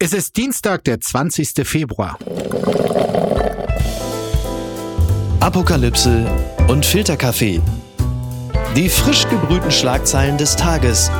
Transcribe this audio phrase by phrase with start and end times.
[0.00, 1.66] Es ist Dienstag, der 20.
[1.66, 2.18] Februar.
[5.38, 6.26] Apokalypse
[6.68, 7.60] und Filterkaffee.
[8.74, 11.12] Die frisch gebrühten Schlagzeilen des Tages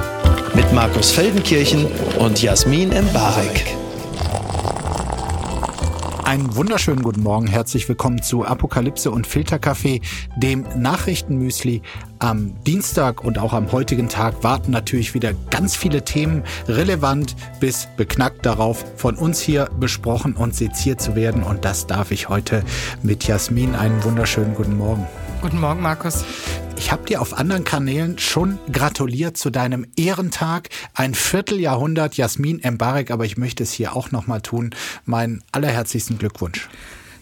[0.54, 1.87] mit Markus Feldenkirchen
[2.18, 3.76] und Jasmin Embarek.
[6.25, 10.01] Einen wunderschönen guten Morgen, herzlich willkommen zu Apokalypse und Filterkaffee,
[10.38, 11.83] dem Nachrichtenmüsli.
[12.19, 17.88] Am Dienstag und auch am heutigen Tag warten natürlich wieder ganz viele Themen, relevant bis
[17.98, 21.42] beknackt darauf, von uns hier besprochen und seziert zu werden.
[21.42, 22.65] Und das darf ich heute
[23.02, 23.74] mit Jasmin.
[23.74, 25.06] Einen wunderschönen guten Morgen.
[25.44, 26.24] Guten Morgen, Markus.
[26.78, 30.70] Ich habe dir auf anderen Kanälen schon gratuliert zu deinem Ehrentag.
[30.94, 34.74] Ein Vierteljahrhundert Jasmin Embarek, aber ich möchte es hier auch nochmal tun.
[35.04, 36.70] Meinen allerherzlichsten Glückwunsch.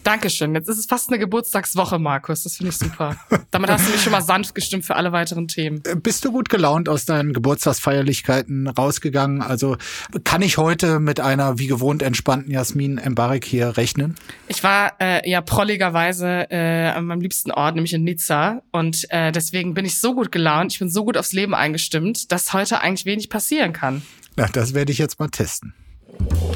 [0.05, 0.55] Dankeschön.
[0.55, 2.43] Jetzt ist es fast eine Geburtstagswoche, Markus.
[2.43, 3.17] Das finde ich super.
[3.51, 5.83] Damit hast du mich schon mal sanft gestimmt für alle weiteren Themen.
[5.87, 9.43] Äh, bist du gut gelaunt aus deinen Geburtstagsfeierlichkeiten rausgegangen?
[9.43, 9.77] Also
[10.25, 14.17] kann ich heute mit einer wie gewohnt entspannten Jasmin Embarek hier rechnen?
[14.49, 18.63] Ich war äh, ja prolligerweise äh, an meinem liebsten Ort, nämlich in Nizza.
[18.73, 22.33] Und äh, deswegen bin ich so gut gelaunt, ich bin so gut aufs Leben eingestimmt,
[22.33, 24.03] dass heute eigentlich wenig passieren kann.
[24.37, 25.75] Na, das werde ich jetzt mal testen.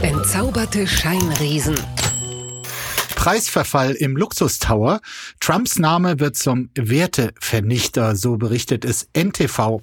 [0.03, 1.77] Entzauberte Scheinriesen.
[3.17, 5.01] Preisverfall im Luxustower.
[5.41, 9.81] Trumps Name wird zum Wertevernichter, so berichtet es NTV.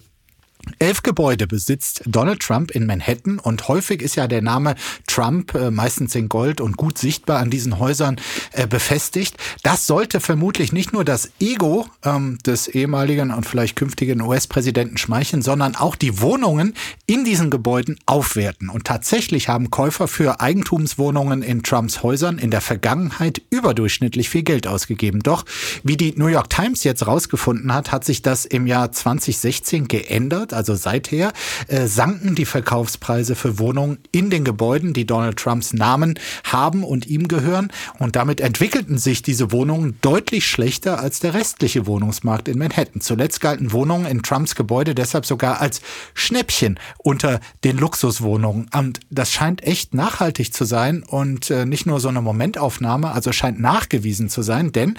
[0.80, 4.76] Elf Gebäude besitzt Donald Trump in Manhattan und häufig ist ja der Name
[5.08, 8.18] Trump äh, meistens in Gold und gut sichtbar an diesen Häusern
[8.52, 9.38] äh, befestigt.
[9.64, 15.42] Das sollte vermutlich nicht nur das Ego ähm, des ehemaligen und vielleicht künftigen US-Präsidenten schmeicheln,
[15.42, 16.74] sondern auch die Wohnungen
[17.06, 18.70] in diesen Gebäuden aufwerten.
[18.70, 24.68] Und tatsächlich haben Käufer für Eigentumswohnungen in Trumps Häusern in der Vergangenheit überdurchschnittlich viel Geld
[24.68, 25.22] ausgegeben.
[25.22, 25.46] Doch
[25.84, 30.53] wie die New York Times jetzt rausgefunden hat, hat sich das im Jahr 2016 geändert
[30.54, 31.34] also seither,
[31.68, 37.08] äh, sanken die Verkaufspreise für Wohnungen in den Gebäuden, die Donald Trumps Namen haben und
[37.08, 37.72] ihm gehören.
[38.00, 43.02] Und damit entwickelten sich diese Wohnungen deutlich schlechter als der restliche Wohnungsmarkt in Manhattan.
[43.02, 45.82] Zuletzt galten Wohnungen in Trumps Gebäude deshalb sogar als
[46.14, 48.70] Schnäppchen unter den Luxuswohnungen.
[48.74, 53.32] Und das scheint echt nachhaltig zu sein und äh, nicht nur so eine Momentaufnahme, also
[53.32, 54.98] scheint nachgewiesen zu sein, denn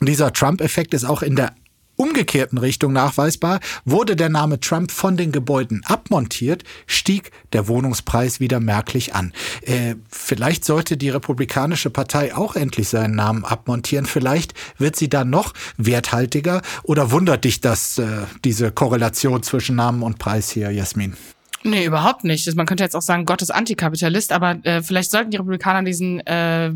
[0.00, 1.52] dieser Trump-Effekt ist auch in der
[1.96, 8.60] umgekehrten Richtung nachweisbar, wurde der Name Trump von den Gebäuden abmontiert, stieg der Wohnungspreis wieder
[8.60, 9.32] merklich an.
[9.62, 14.06] Äh, vielleicht sollte die Republikanische Partei auch endlich seinen Namen abmontieren.
[14.06, 16.62] Vielleicht wird sie dann noch werthaltiger.
[16.82, 18.06] Oder wundert dich das, äh,
[18.44, 21.16] diese Korrelation zwischen Namen und Preis hier, Jasmin?
[21.66, 22.54] Nee, überhaupt nicht.
[22.54, 26.24] Man könnte jetzt auch sagen, Gott ist Antikapitalist, aber äh, vielleicht sollten die Republikaner diesen
[26.24, 26.70] äh,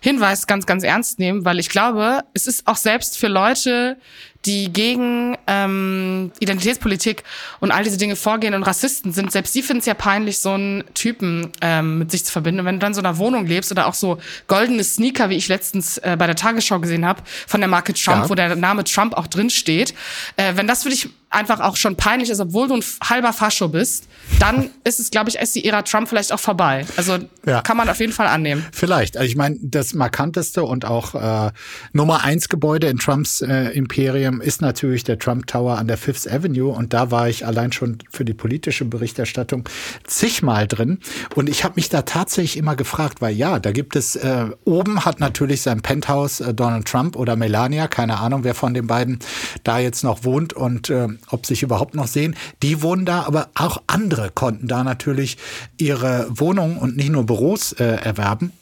[0.00, 3.98] Hinweis ganz, ganz ernst nehmen, weil ich glaube, es ist auch selbst für Leute,
[4.46, 7.24] die gegen ähm, Identitätspolitik
[7.60, 10.50] und all diese Dinge vorgehen und Rassisten sind, selbst die finden es ja peinlich, so
[10.50, 12.60] einen Typen ähm, mit sich zu verbinden.
[12.60, 15.36] Und wenn du dann in so einer Wohnung lebst oder auch so goldene Sneaker, wie
[15.36, 18.30] ich letztens äh, bei der Tagesschau gesehen habe, von der Marke Trump, ja.
[18.30, 19.94] wo der Name Trump auch drin steht,
[20.36, 23.68] äh, wenn das für dich einfach auch schon peinlich ist, obwohl du ein halber Fascho
[23.68, 26.86] bist, dann ist es, glaube ich, ist die Ära Trump vielleicht auch vorbei.
[26.96, 27.60] Also ja.
[27.62, 28.64] kann man auf jeden Fall annehmen.
[28.72, 29.16] Vielleicht.
[29.16, 31.50] Also ich meine, das markanteste und auch äh,
[31.92, 35.96] Nummer eins Gebäude in Trumps äh, Imperium ähm, ist natürlich der Trump Tower an der
[35.96, 39.68] Fifth Avenue und da war ich allein schon für die politische Berichterstattung
[40.06, 40.98] zigmal drin
[41.34, 45.04] und ich habe mich da tatsächlich immer gefragt, weil ja, da gibt es äh, oben
[45.04, 49.18] hat natürlich sein Penthouse äh, Donald Trump oder Melania, keine Ahnung, wer von den beiden
[49.62, 52.36] da jetzt noch wohnt und äh, ob sich überhaupt noch sehen.
[52.62, 55.38] Die wohnen da, aber auch andere konnten da natürlich
[55.78, 58.52] ihre Wohnungen und nicht nur Büros äh, erwerben.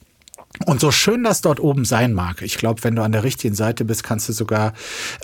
[0.67, 3.55] Und so schön das dort oben sein mag, ich glaube, wenn du an der richtigen
[3.55, 4.75] Seite bist, kannst du sogar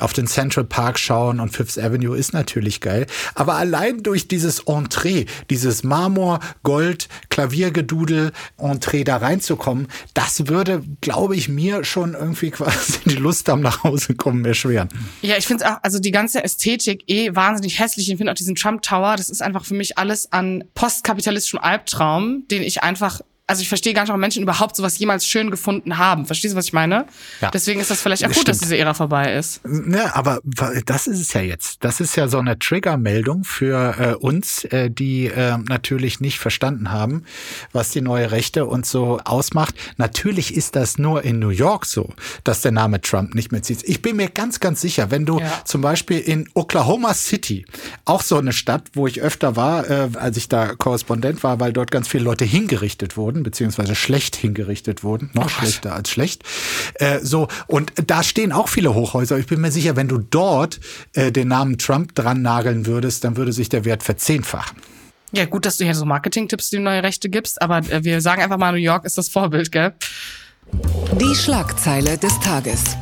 [0.01, 3.07] auf den Central Park schauen und Fifth Avenue ist natürlich geil.
[3.35, 11.37] Aber allein durch dieses Entree, dieses Marmor, Gold, Klaviergedudel, Entree da reinzukommen, das würde, glaube
[11.37, 14.89] ich, mir schon irgendwie quasi die Lust am nach Hause kommen erschweren.
[15.23, 18.11] Ja, ich finde es auch, also die ganze Ästhetik eh wahnsinnig hässlich.
[18.11, 22.45] Ich finde auch diesen Trump Tower, das ist einfach für mich alles an postkapitalistischem Albtraum,
[22.51, 25.97] den ich einfach also ich verstehe gar nicht, warum Menschen überhaupt sowas jemals schön gefunden
[25.97, 26.27] haben.
[26.27, 27.07] Verstehst du, was ich meine?
[27.41, 27.51] Ja.
[27.51, 28.49] Deswegen ist das vielleicht auch gut, Stimmt.
[28.49, 29.63] dass diese Ära vorbei ist.
[29.91, 30.41] Ja, aber
[30.85, 31.83] das ist es ja jetzt.
[31.83, 36.93] Das ist ja so eine Triggermeldung für äh, uns, äh, die äh, natürlich nicht verstanden
[36.93, 37.25] haben,
[37.73, 39.75] was die neue Rechte und so ausmacht.
[39.97, 42.13] Natürlich ist das nur in New York so,
[42.45, 43.83] dass der Name Trump nicht mehr zieht.
[43.85, 45.63] Ich bin mir ganz, ganz sicher, wenn du ja.
[45.65, 47.65] zum Beispiel in Oklahoma City,
[48.05, 51.73] auch so eine Stadt, wo ich öfter war, äh, als ich da Korrespondent war, weil
[51.73, 56.11] dort ganz viele Leute hingerichtet wurden, wurden, beziehungsweise schlecht hingerichtet wurden, noch oh, schlechter als
[56.11, 56.43] schlecht.
[56.95, 59.39] Äh, so, und da stehen auch viele Hochhäuser.
[59.39, 60.81] Ich bin mir sicher, wenn du dort
[61.15, 64.79] äh, den Namen Trump dran nageln würdest, dann würde sich der Wert verzehnfachen.
[65.33, 68.43] Ja, gut, dass du hier so Marketing-Tipps, die neue Rechte gibst, aber äh, wir sagen
[68.43, 69.95] einfach mal, New York ist das Vorbild, gell?
[71.21, 72.97] Die Schlagzeile des Tages.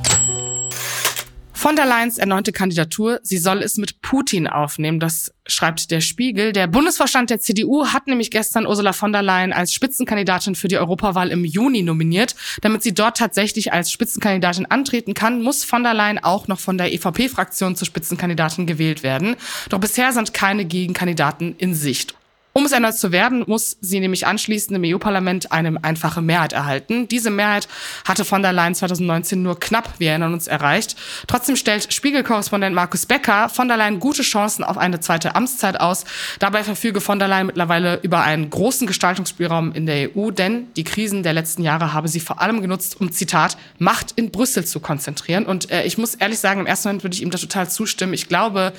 [1.57, 3.19] Von der Leyen's erneute Kandidatur.
[3.23, 5.01] Sie soll es mit Putin aufnehmen.
[5.01, 6.53] Das schreibt der Spiegel.
[6.53, 10.77] Der Bundesvorstand der CDU hat nämlich gestern Ursula von der Leyen als Spitzenkandidatin für die
[10.77, 12.37] Europawahl im Juni nominiert.
[12.61, 16.77] Damit sie dort tatsächlich als Spitzenkandidatin antreten kann, muss von der Leyen auch noch von
[16.77, 19.35] der EVP-Fraktion zur Spitzenkandidatin gewählt werden.
[19.71, 22.15] Doch bisher sind keine Gegenkandidaten in Sicht.
[22.57, 27.07] Um es erneut zu werden, muss sie nämlich anschließend im EU-Parlament eine einfache Mehrheit erhalten.
[27.07, 27.69] Diese Mehrheit
[28.09, 30.97] hatte von der Leyen 2019 nur knapp, wir erinnern uns, erreicht.
[31.27, 36.07] Trotzdem stellt Spiegelkorrespondent Markus Becker von der Leyen gute Chancen auf eine zweite Amtszeit aus.
[36.39, 40.85] Dabei verfüge von der Leyen mittlerweile über einen großen Gestaltungsspielraum in der EU, denn die
[40.85, 44.81] Krisen der letzten Jahre habe sie vor allem genutzt, um, Zitat, Macht in Brüssel zu
[44.81, 45.45] konzentrieren.
[45.45, 48.15] Und äh, ich muss ehrlich sagen, im ersten Moment würde ich ihm da total zustimmen.
[48.15, 48.73] Ich glaube,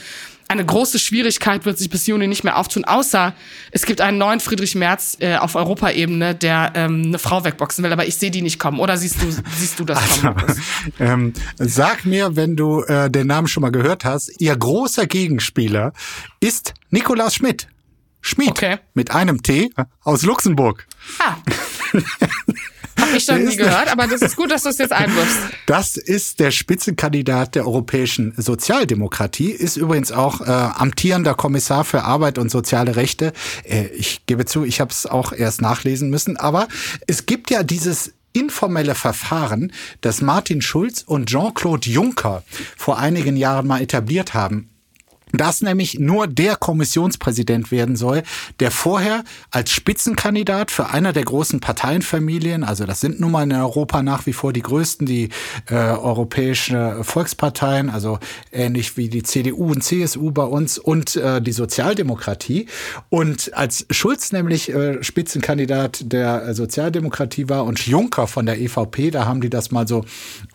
[0.48, 3.34] eine große Schwierigkeit wird sich bis Juni nicht mehr auftun, außer
[3.72, 7.92] es gibt einen neuen Friedrich Merz äh, auf Europaebene, der ähm, eine Frau wegboxen will,
[7.92, 8.80] aber ich sehe die nicht kommen.
[8.80, 10.38] Oder siehst du, siehst du das also, kommen?
[11.00, 15.94] Ähm, sag mir, wenn du äh, den Namen schon mal gehört hast, ihr großer Gegenspieler
[16.40, 17.68] ist Nikolaus Schmidt.
[18.22, 18.78] Schmidt okay.
[18.94, 19.70] mit einem T
[20.04, 20.88] aus Luxemburg.
[21.20, 21.36] Ah.
[23.08, 25.38] Habe ich noch nie gehört, aber das ist gut, dass du es jetzt einwirfst.
[25.66, 32.38] Das ist der Spitzenkandidat der europäischen Sozialdemokratie, ist übrigens auch äh, amtierender Kommissar für Arbeit
[32.38, 33.34] und soziale Rechte.
[33.64, 36.68] Äh, ich gebe zu, ich habe es auch erst nachlesen müssen, aber
[37.08, 39.72] es gibt ja dieses informelle Verfahren,
[40.02, 42.44] das Martin Schulz und Jean-Claude Juncker
[42.76, 44.70] vor einigen Jahren mal etabliert haben
[45.32, 48.24] dass nämlich nur der Kommissionspräsident werden soll,
[48.60, 53.52] der vorher als Spitzenkandidat für einer der großen Parteienfamilien, also das sind nun mal in
[53.52, 55.30] Europa nach wie vor die größten, die
[55.70, 58.20] äh, europäische Volksparteien, also
[58.52, 62.68] ähnlich wie die CDU und CSU bei uns und äh, die Sozialdemokratie.
[63.10, 69.26] Und als Schulz nämlich äh, Spitzenkandidat der Sozialdemokratie war und Juncker von der EVP, da
[69.26, 70.06] haben die das mal so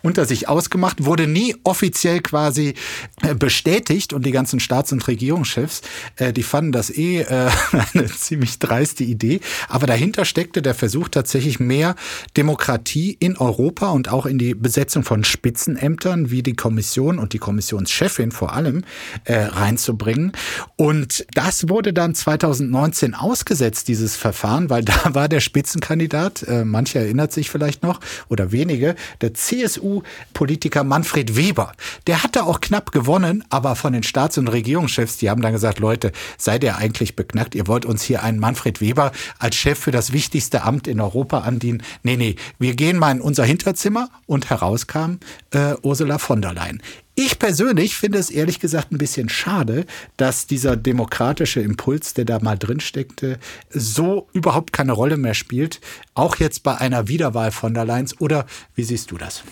[0.01, 2.73] unter sich ausgemacht, wurde nie offiziell quasi
[3.21, 5.81] äh, bestätigt und die ganzen Staats- und Regierungschefs,
[6.15, 7.49] äh, die fanden das eh äh,
[7.93, 9.39] eine ziemlich dreiste Idee.
[9.69, 11.95] Aber dahinter steckte der Versuch tatsächlich mehr
[12.37, 17.39] Demokratie in Europa und auch in die Besetzung von Spitzenämtern wie die Kommission und die
[17.39, 18.83] Kommissionschefin vor allem
[19.25, 20.31] äh, reinzubringen.
[20.75, 26.99] Und das wurde dann 2019 ausgesetzt, dieses Verfahren, weil da war der Spitzenkandidat, äh, manche
[26.99, 27.99] erinnert sich vielleicht noch
[28.29, 31.73] oder wenige, der CSU-Politiker Manfred Weber.
[32.07, 35.79] Der hatte auch knapp gewonnen, aber von den Staats- und Regierungschefs, die haben dann gesagt,
[35.79, 37.55] Leute, seid ihr eigentlich beknackt?
[37.55, 41.39] Ihr wollt uns hier einen Manfred Weber als Chef für das wichtigste Amt in Europa
[41.39, 41.83] andienen?
[42.03, 45.17] Nee, nee, wir gehen mal in unser Hinterzimmer und herauskam
[45.51, 46.81] äh, Ursula von der Leyen.
[47.15, 49.85] Ich persönlich finde es ehrlich gesagt ein bisschen schade,
[50.17, 53.37] dass dieser demokratische Impuls, der da mal drin steckte,
[53.69, 55.79] so überhaupt keine Rolle mehr spielt.
[56.15, 58.07] Auch jetzt bei einer Wiederwahl von der Leyen.
[58.17, 59.43] Oder wie siehst du das?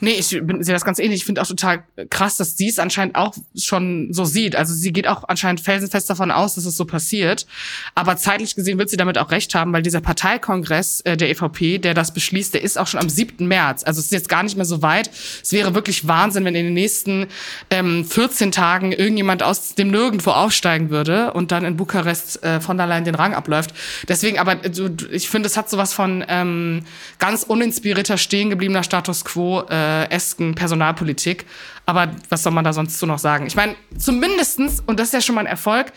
[0.00, 1.20] Nee, ich sehe das ganz ähnlich.
[1.20, 4.54] Ich finde auch total krass, dass sie es anscheinend auch schon so sieht.
[4.54, 7.46] Also sie geht auch anscheinend felsenfest davon aus, dass es so passiert.
[7.94, 11.78] Aber zeitlich gesehen wird sie damit auch recht haben, weil dieser Parteikongress äh, der EVP,
[11.78, 13.46] der das beschließt, der ist auch schon am 7.
[13.46, 13.82] März.
[13.84, 15.10] Also es ist jetzt gar nicht mehr so weit.
[15.42, 17.26] Es wäre wirklich Wahnsinn, wenn in den nächsten
[17.70, 22.76] ähm, 14 Tagen irgendjemand aus dem Nirgendwo aufsteigen würde und dann in Bukarest äh, von
[22.76, 23.74] der Leyen den Rang abläuft.
[24.06, 24.70] Deswegen, aber äh,
[25.10, 26.84] ich finde, es hat sowas von ähm,
[27.18, 29.62] ganz uninspirierter, stehen gebliebener Status quo.
[29.68, 31.46] Äh, äh, esken Personalpolitik.
[31.86, 33.46] Aber was soll man da sonst so noch sagen?
[33.46, 35.92] Ich meine, zumindestens, und das ist ja schon mal ein Erfolg,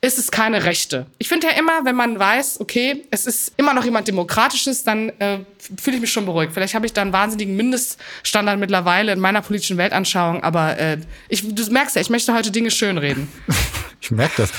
[0.00, 1.06] ist es keine Rechte.
[1.18, 5.08] Ich finde ja immer, wenn man weiß, okay, es ist immer noch jemand Demokratisches, dann
[5.20, 5.38] äh,
[5.80, 6.52] fühle ich mich schon beruhigt.
[6.52, 10.98] Vielleicht habe ich da einen wahnsinnigen Mindeststandard mittlerweile in meiner politischen Weltanschauung, aber äh,
[11.28, 13.28] ich, du merkst ja, ich möchte heute Dinge schönreden.
[14.00, 14.52] ich merke das.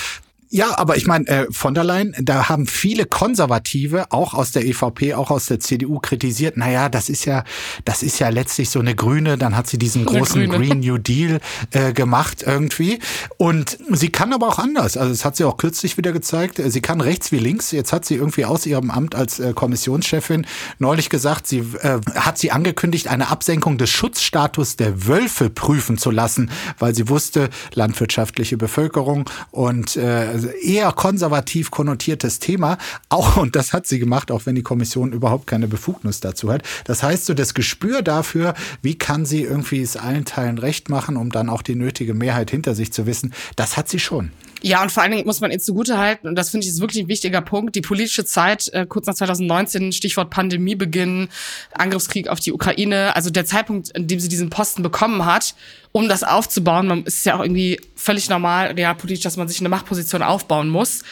[0.50, 4.66] Ja, aber ich meine, äh, von der Leyen, da haben viele Konservative, auch aus der
[4.66, 7.44] EVP, auch aus der CDU, kritisiert, naja, das ist ja,
[7.84, 10.68] das ist ja letztlich so eine Grüne, dann hat sie diesen eine großen Grüne.
[10.68, 13.00] Green New Deal äh, gemacht irgendwie.
[13.38, 14.96] Und sie kann aber auch anders.
[14.96, 16.62] Also das hat sie auch kürzlich wieder gezeigt.
[16.66, 17.72] Sie kann rechts wie links.
[17.72, 20.46] Jetzt hat sie irgendwie aus ihrem Amt als äh, Kommissionschefin
[20.80, 26.12] neulich gesagt, sie äh, hat sie angekündigt, eine Absenkung des Schutzstatus der Wölfe prüfen zu
[26.12, 32.78] lassen, weil sie wusste, landwirtschaftliche Bevölkerung und äh, eher konservativ konnotiertes Thema.
[33.10, 36.64] Auch, und das hat sie gemacht, auch wenn die Kommission überhaupt keine Befugnis dazu hat.
[36.86, 41.18] Das heißt, so das Gespür dafür, wie kann sie irgendwie es allen Teilen recht machen,
[41.18, 44.32] um dann auch die nötige Mehrheit hinter sich zu wissen, das hat sie schon.
[44.62, 47.04] Ja, und vor allen Dingen muss man ihr zugutehalten, und das finde ich ist wirklich
[47.04, 51.30] ein wichtiger Punkt, die politische Zeit äh, kurz nach 2019, Stichwort Pandemiebeginn,
[51.74, 55.54] Angriffskrieg auf die Ukraine, also der Zeitpunkt, in dem sie diesen Posten bekommen hat,
[55.92, 59.70] um das aufzubauen, man ist ja auch irgendwie völlig normal, realpolitisch, dass man sich eine
[59.70, 61.04] Machtposition aufbauen muss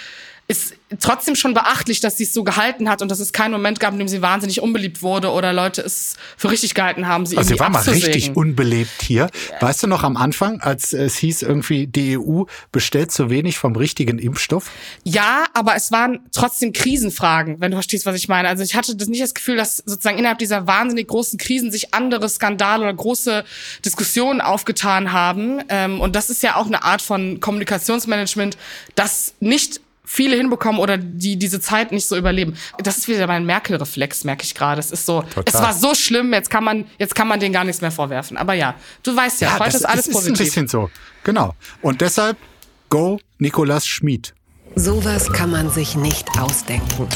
[0.47, 3.79] ist trotzdem schon beachtlich, dass sie es so gehalten hat und dass es keinen Moment
[3.79, 7.35] gab, in dem sie wahnsinnig unbeliebt wurde oder Leute es für richtig gehalten haben, sie
[7.35, 8.13] also irgendwie sie war mal abzusägen.
[8.13, 9.29] richtig unbelebt hier.
[9.59, 13.75] Weißt du noch am Anfang, als es hieß irgendwie, die EU bestellt zu wenig vom
[13.75, 14.69] richtigen Impfstoff?
[15.03, 18.47] Ja, aber es waren trotzdem Krisenfragen, wenn du verstehst, was ich meine.
[18.47, 21.95] Also ich hatte das nicht das Gefühl, dass sozusagen innerhalb dieser wahnsinnig großen Krisen sich
[21.95, 23.43] andere Skandale oder große
[23.83, 25.63] Diskussionen aufgetan haben.
[25.69, 28.57] Ähm, und das ist ja auch eine Art von Kommunikationsmanagement,
[28.93, 32.55] das nicht viele hinbekommen oder die diese Zeit nicht so überleben.
[32.83, 34.79] Das ist wieder mein Merkel-Reflex, merke ich gerade.
[34.79, 35.43] Es ist so, Total.
[35.47, 38.37] es war so schlimm, jetzt kann man, jetzt kann man denen gar nichts mehr vorwerfen.
[38.37, 40.39] Aber ja, du weißt ja, heute das, ist alles das ist positiv.
[40.39, 40.89] ein bisschen so.
[41.23, 41.55] Genau.
[41.81, 42.37] Und deshalb
[42.89, 44.33] go Nikolas Schmid.
[44.75, 47.07] Sowas kann man sich nicht ausdenken.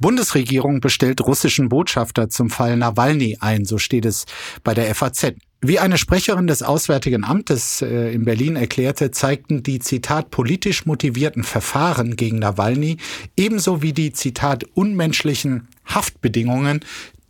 [0.00, 4.26] Bundesregierung bestellt russischen Botschafter zum Fall Nawalny ein, so steht es
[4.62, 5.34] bei der FAZ.
[5.60, 11.42] Wie eine Sprecherin des Auswärtigen Amtes äh, in Berlin erklärte, zeigten die Zitat politisch motivierten
[11.42, 12.98] Verfahren gegen Nawalny
[13.36, 16.80] ebenso wie die Zitat unmenschlichen Haftbedingungen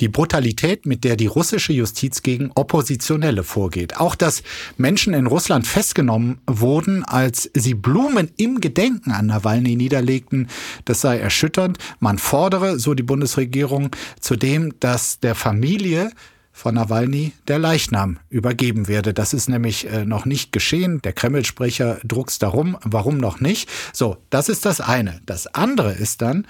[0.00, 3.97] die Brutalität, mit der die russische Justiz gegen Oppositionelle vorgeht.
[3.97, 4.43] Auch dass
[4.76, 10.49] Menschen in Russland festgenommen wurden, als sie Blumen im Gedenken an Nawalny niederlegten,
[10.85, 11.78] das sei erschütternd.
[12.00, 13.90] Man fordere, so die Bundesregierung,
[14.21, 16.11] zudem, dass der Familie
[16.57, 19.13] von Nawalny der Leichnam übergeben werde.
[19.13, 21.03] Das ist nämlich äh, noch nicht geschehen.
[21.03, 22.79] Der Kreml-Sprecher druckst darum.
[22.85, 23.69] Warum noch nicht?
[23.93, 25.21] So, das ist das eine.
[25.27, 26.47] Das andere ist dann,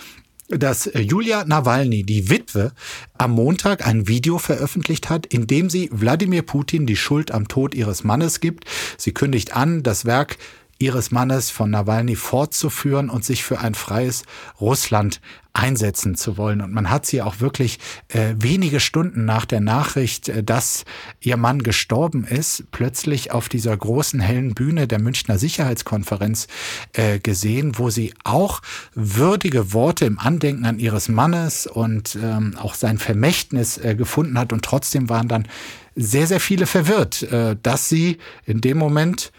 [0.48, 2.72] dass Julia Nawalny, die Witwe,
[3.16, 7.74] am Montag ein Video veröffentlicht hat, in dem sie Wladimir Putin die Schuld am Tod
[7.74, 8.66] ihres Mannes gibt.
[8.98, 10.36] Sie kündigt an, das Werk
[10.78, 14.24] ihres Mannes von Nawalny fortzuführen und sich für ein freies
[14.60, 15.22] Russland
[15.54, 16.60] einsetzen zu wollen.
[16.60, 20.84] Und man hat sie auch wirklich äh, wenige Stunden nach der Nachricht, äh, dass
[21.20, 26.48] ihr Mann gestorben ist, plötzlich auf dieser großen hellen Bühne der Münchner Sicherheitskonferenz
[26.92, 28.60] äh, gesehen, wo sie auch
[28.94, 34.52] würdige Worte im Andenken an ihres Mannes und ähm, auch sein Vermächtnis äh, gefunden hat.
[34.52, 35.46] Und trotzdem waren dann
[35.94, 39.30] sehr, sehr viele verwirrt, äh, dass sie in dem Moment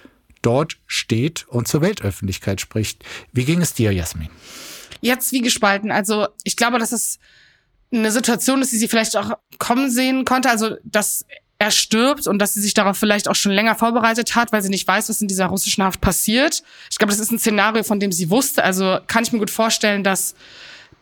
[0.42, 3.04] dort steht und zur Weltöffentlichkeit spricht.
[3.34, 4.30] Wie ging es dir, Jasmin?
[5.02, 5.92] Jetzt wie gespalten.
[5.92, 7.20] Also ich glaube, dass es
[7.92, 10.50] eine Situation ist, die sie vielleicht auch kommen sehen konnte.
[10.50, 11.26] Also dass
[11.58, 14.70] er stirbt und dass sie sich darauf vielleicht auch schon länger vorbereitet hat, weil sie
[14.70, 16.64] nicht weiß, was in dieser russischen Haft passiert.
[16.92, 18.64] Ich glaube, das ist ein Szenario, von dem sie wusste.
[18.64, 20.36] Also kann ich mir gut vorstellen, dass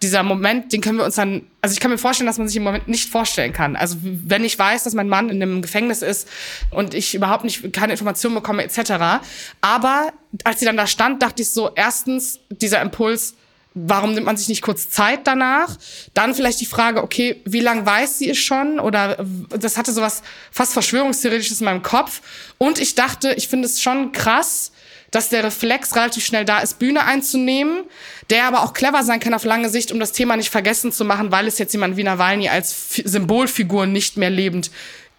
[0.04, 2.58] dieser Moment, den können wir uns dann, also ich kann mir vorstellen, dass man sich
[2.58, 3.76] im Moment nicht vorstellen kann.
[3.76, 6.28] Also wenn ich weiß, dass mein Mann in einem Gefängnis ist
[6.70, 9.24] und ich überhaupt nicht keine Informationen bekomme etc.
[9.62, 13.36] Aber als sie dann da stand, dachte ich so, erstens dieser Impuls,
[13.74, 15.78] warum nimmt man sich nicht kurz Zeit danach?
[16.14, 18.80] Dann vielleicht die Frage, okay, wie lang weiß sie es schon?
[18.80, 22.22] Oder das hatte sowas fast Verschwörungstheoretisches in meinem Kopf.
[22.58, 24.72] Und ich dachte, ich finde es schon krass,
[25.12, 27.84] dass der Reflex relativ schnell da ist, Bühne einzunehmen,
[28.32, 31.06] der aber auch clever sein kann auf lange Sicht, um das Thema nicht vergessen zu
[31.06, 34.72] machen, weil es jetzt jemand wie Nawalny als Symbolfigur nicht mehr lebend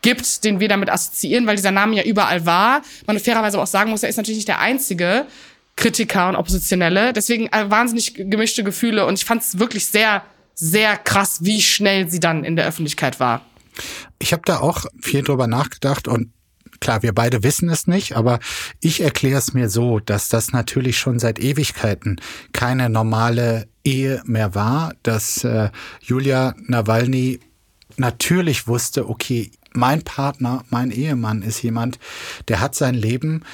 [0.02, 2.82] gibt, den wir damit assoziieren, weil dieser Name ja überall war.
[3.06, 5.26] Man fairerweise auch sagen muss, er ist natürlich nicht der einzige
[5.76, 7.12] Kritiker und Oppositionelle.
[7.12, 10.22] Deswegen äh, wahnsinnig gemischte Gefühle und ich fand es wirklich sehr,
[10.54, 13.44] sehr krass, wie schnell sie dann in der Öffentlichkeit war.
[14.18, 16.30] Ich habe da auch viel drüber nachgedacht und
[16.80, 18.40] Klar, wir beide wissen es nicht, aber
[18.80, 22.20] ich erkläre es mir so, dass das natürlich schon seit Ewigkeiten
[22.52, 25.70] keine normale Ehe mehr war, dass äh,
[26.02, 27.40] Julia Nawalny
[27.96, 31.98] natürlich wusste, okay, mein Partner, mein Ehemann ist jemand,
[32.48, 33.44] der hat sein Leben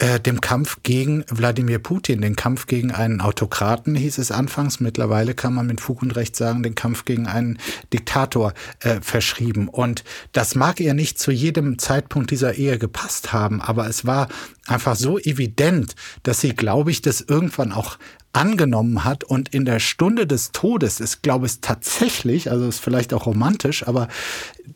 [0.00, 4.80] äh, dem Kampf gegen Wladimir Putin, den Kampf gegen einen Autokraten, hieß es anfangs.
[4.80, 7.58] Mittlerweile kann man mit Fug und Recht sagen, den Kampf gegen einen
[7.92, 9.68] Diktator äh, verschrieben.
[9.68, 10.02] Und
[10.32, 14.28] das mag ihr nicht zu jedem Zeitpunkt dieser Ehe gepasst haben, aber es war
[14.66, 17.98] einfach so evident, dass sie, glaube ich, das irgendwann auch
[18.32, 23.12] angenommen hat und in der Stunde des Todes ist, glaube ich, tatsächlich, also ist vielleicht
[23.12, 24.08] auch romantisch, aber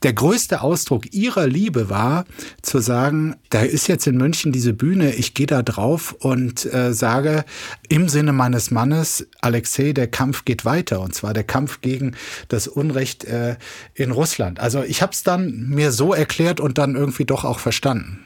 [0.03, 2.25] der größte Ausdruck ihrer Liebe war
[2.63, 6.93] zu sagen, da ist jetzt in München diese Bühne, ich gehe da drauf und äh,
[6.93, 7.45] sage
[7.89, 12.17] im Sinne meines Mannes, Alexei, der Kampf geht weiter und zwar der Kampf gegen
[12.49, 13.57] das Unrecht äh,
[13.95, 14.59] in Russland.
[14.59, 18.19] Also ich habe es dann mir so erklärt und dann irgendwie doch auch verstanden.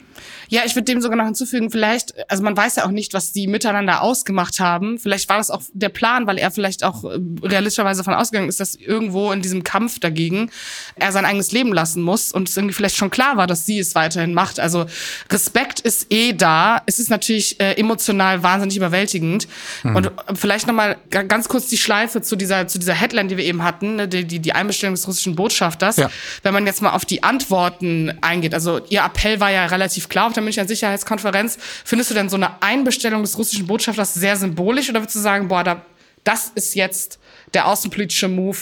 [0.49, 3.31] Ja, ich würde dem sogar noch hinzufügen, vielleicht, also man weiß ja auch nicht, was
[3.31, 4.99] die miteinander ausgemacht haben.
[4.99, 8.59] Vielleicht war das auch der Plan, weil er vielleicht auch äh, realistischerweise davon ausgegangen ist,
[8.59, 10.51] dass irgendwo in diesem Kampf dagegen
[10.95, 13.79] er sein eigenes Leben lassen muss und es irgendwie vielleicht schon klar war, dass sie
[13.79, 14.59] es weiterhin macht.
[14.59, 14.85] Also
[15.31, 16.81] Respekt ist eh da.
[16.85, 19.47] Es ist natürlich äh, emotional wahnsinnig überwältigend.
[19.83, 19.95] Mhm.
[19.95, 23.63] Und vielleicht nochmal ganz kurz die Schleife zu dieser, zu dieser Headline, die wir eben
[23.63, 25.97] hatten, ne, die, die, die Einbestellung des russischen Botschafters.
[25.97, 26.09] Ja.
[26.43, 30.27] Wenn man jetzt mal auf die Antworten eingeht, also ihr Appell war ja relativ klar
[30.27, 31.57] auf der Münchner Sicherheitskonferenz.
[31.85, 35.47] Findest du denn so eine Einbestellung des russischen Botschafters sehr symbolisch oder würdest du sagen,
[35.47, 35.85] boah, da,
[36.23, 37.19] das ist jetzt
[37.53, 38.57] der außenpolitische Move,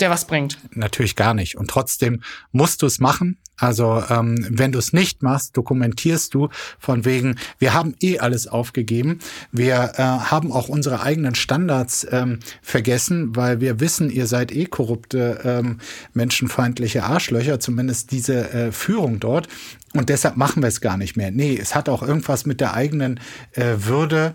[0.00, 0.58] der was bringt?
[0.70, 1.56] Natürlich gar nicht.
[1.56, 2.22] Und trotzdem
[2.52, 3.38] musst du es machen.
[3.58, 8.46] Also ähm, wenn du es nicht machst, dokumentierst du von wegen, wir haben eh alles
[8.46, 9.20] aufgegeben.
[9.52, 14.66] Wir äh, haben auch unsere eigenen Standards ähm, vergessen, weil wir wissen, ihr seid eh
[14.66, 15.78] korrupte, ähm,
[16.14, 19.48] menschenfeindliche Arschlöcher, zumindest diese äh, Führung dort.
[19.92, 21.30] Und deshalb machen wir es gar nicht mehr.
[21.30, 23.20] Nee, es hat auch irgendwas mit der eigenen
[23.52, 24.34] äh, Würde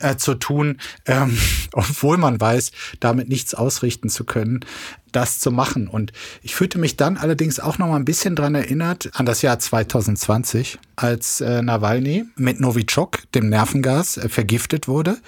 [0.00, 1.38] äh, zu tun, ähm,
[1.72, 4.64] obwohl man weiß, damit nichts ausrichten zu können
[5.12, 5.88] das zu machen.
[5.88, 9.42] Und ich fühlte mich dann allerdings auch noch mal ein bisschen dran erinnert an das
[9.42, 15.18] Jahr 2020, als äh, Nawalny mit Novichok, dem Nervengas, äh, vergiftet wurde.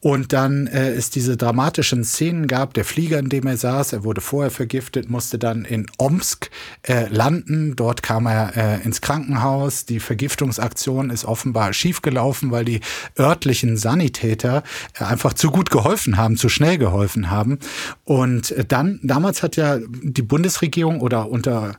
[0.00, 4.04] Und dann äh, es diese dramatischen Szenen gab, der Flieger, in dem er saß, er
[4.04, 6.50] wurde vorher vergiftet, musste dann in Omsk
[6.82, 7.76] äh, landen.
[7.76, 9.86] Dort kam er äh, ins Krankenhaus.
[9.86, 12.80] Die Vergiftungsaktion ist offenbar schiefgelaufen, weil die
[13.18, 14.62] örtlichen Sanitäter
[14.98, 17.58] äh, einfach zu gut geholfen haben, zu schnell geholfen haben.
[18.04, 21.76] Und äh, dann, dann damals hat ja die Bundesregierung oder unter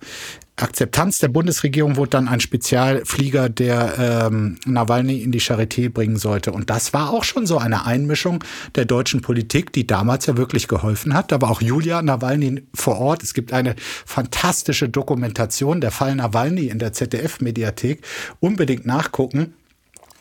[0.55, 6.51] Akzeptanz der Bundesregierung wurde dann ein Spezialflieger, der ähm, Nawalny in die Charité bringen sollte.
[6.51, 10.67] Und das war auch schon so eine Einmischung der deutschen Politik, die damals ja wirklich
[10.67, 11.31] geholfen hat.
[11.31, 13.21] Da war auch Julia Nawalny vor Ort.
[13.21, 18.01] Es gibt eine fantastische Dokumentation, der Fall Nawalny in der ZDF-Mediathek.
[18.39, 19.53] Unbedingt nachgucken.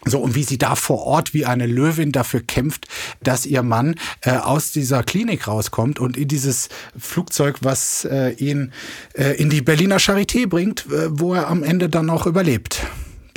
[0.09, 2.87] So, und wie sie da vor Ort wie eine Löwin dafür kämpft,
[3.23, 8.73] dass ihr Mann äh, aus dieser Klinik rauskommt und in dieses Flugzeug, was äh, ihn
[9.15, 12.87] äh, in die Berliner Charité bringt, äh, wo er am Ende dann auch überlebt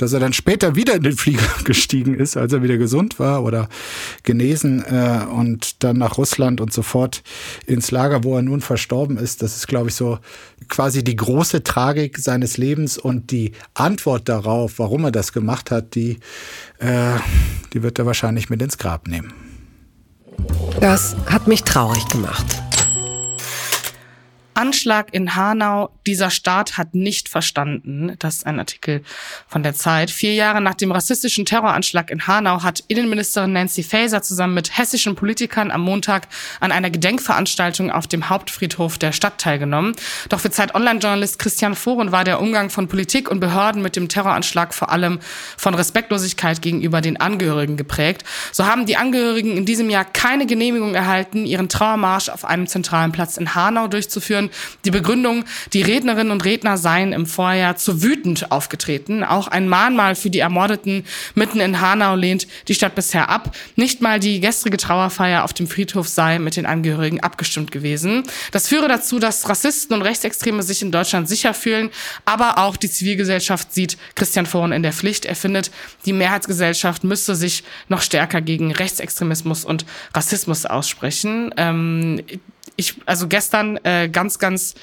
[0.00, 3.44] dass er dann später wieder in den Flieger gestiegen ist, als er wieder gesund war
[3.44, 3.68] oder
[4.22, 7.22] genesen äh, und dann nach Russland und sofort
[7.66, 9.42] ins Lager, wo er nun verstorben ist.
[9.42, 10.18] Das ist, glaube ich, so
[10.68, 15.94] quasi die große Tragik seines Lebens und die Antwort darauf, warum er das gemacht hat,
[15.94, 16.18] die,
[16.78, 17.16] äh,
[17.72, 19.32] die wird er wahrscheinlich mit ins Grab nehmen.
[20.80, 22.46] Das hat mich traurig gemacht.
[24.60, 28.14] Anschlag in Hanau, dieser Staat hat nicht verstanden.
[28.18, 29.02] Das ist ein Artikel
[29.48, 30.10] von der Zeit.
[30.10, 35.16] Vier Jahre nach dem rassistischen Terroranschlag in Hanau hat Innenministerin Nancy Faeser zusammen mit hessischen
[35.16, 36.28] Politikern am Montag
[36.60, 39.96] an einer Gedenkveranstaltung auf dem Hauptfriedhof der Stadt teilgenommen.
[40.28, 44.10] Doch für Zeit Online-Journalist Christian Foren war der Umgang von Politik und Behörden mit dem
[44.10, 45.20] Terroranschlag vor allem
[45.56, 48.24] von Respektlosigkeit gegenüber den Angehörigen geprägt.
[48.52, 53.12] So haben die Angehörigen in diesem Jahr keine Genehmigung erhalten, ihren Trauermarsch auf einem zentralen
[53.12, 54.49] Platz in Hanau durchzuführen.
[54.84, 59.24] Die Begründung, die Rednerinnen und Redner seien im Vorjahr zu wütend aufgetreten.
[59.24, 63.54] Auch ein Mahnmal für die Ermordeten mitten in Hanau lehnt die Stadt bisher ab.
[63.76, 68.24] Nicht mal die gestrige Trauerfeier auf dem Friedhof sei mit den Angehörigen abgestimmt gewesen.
[68.52, 71.90] Das führe dazu, dass Rassisten und Rechtsextreme sich in Deutschland sicher fühlen,
[72.24, 75.24] aber auch die Zivilgesellschaft sieht Christian Fohren in der Pflicht.
[75.24, 75.70] Er findet,
[76.04, 79.84] die Mehrheitsgesellschaft müsste sich noch stärker gegen Rechtsextremismus und
[80.14, 81.52] Rassismus aussprechen.
[81.56, 82.22] Ähm,
[82.80, 84.74] ich, also gestern äh, ganz, ganz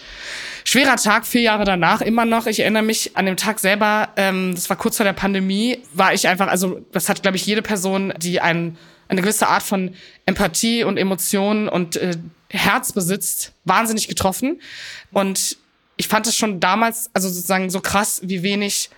[0.64, 2.48] schwerer Tag, vier Jahre danach immer noch.
[2.48, 6.14] Ich erinnere mich an dem Tag selber, ähm, das war kurz vor der Pandemie, war
[6.14, 9.96] ich einfach, also das hat, glaube ich, jede Person, die ein, eine gewisse Art von
[10.26, 12.16] Empathie und Emotionen und äh,
[12.50, 14.62] Herz besitzt, wahnsinnig getroffen.
[15.12, 15.58] Und
[15.98, 18.90] ich fand es schon damals, also sozusagen so krass, wie wenig,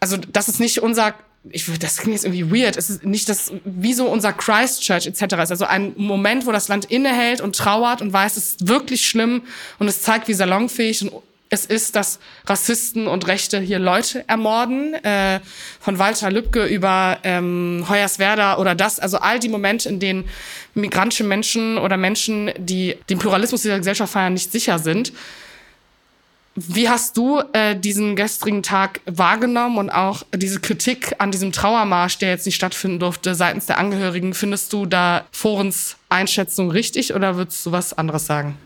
[0.00, 1.14] also das ist nicht unser
[1.50, 2.76] ich, das klingt jetzt irgendwie weird.
[2.76, 5.22] Es ist nicht das, wie so unser Christchurch etc.
[5.22, 5.50] ist.
[5.50, 9.42] Also ein Moment, wo das Land innehält und trauert und weiß, es ist wirklich schlimm
[9.78, 11.10] und es zeigt, wie salonfähig
[11.50, 14.94] es ist, dass Rassisten und Rechte hier Leute ermorden.
[15.04, 15.40] Äh,
[15.80, 18.98] von Walter Lübcke über ähm, Hoyerswerda oder das.
[18.98, 20.24] Also all die Momente, in denen
[20.74, 25.12] migrantische Menschen oder Menschen, die den Pluralismus dieser Gesellschaft feiern, nicht sicher sind
[26.56, 32.18] wie hast du äh, diesen gestrigen Tag wahrgenommen und auch diese Kritik an diesem Trauermarsch,
[32.18, 34.34] der jetzt nicht stattfinden durfte, seitens der Angehörigen?
[34.34, 38.56] Findest du da Forens Einschätzung richtig oder würdest du was anderes sagen?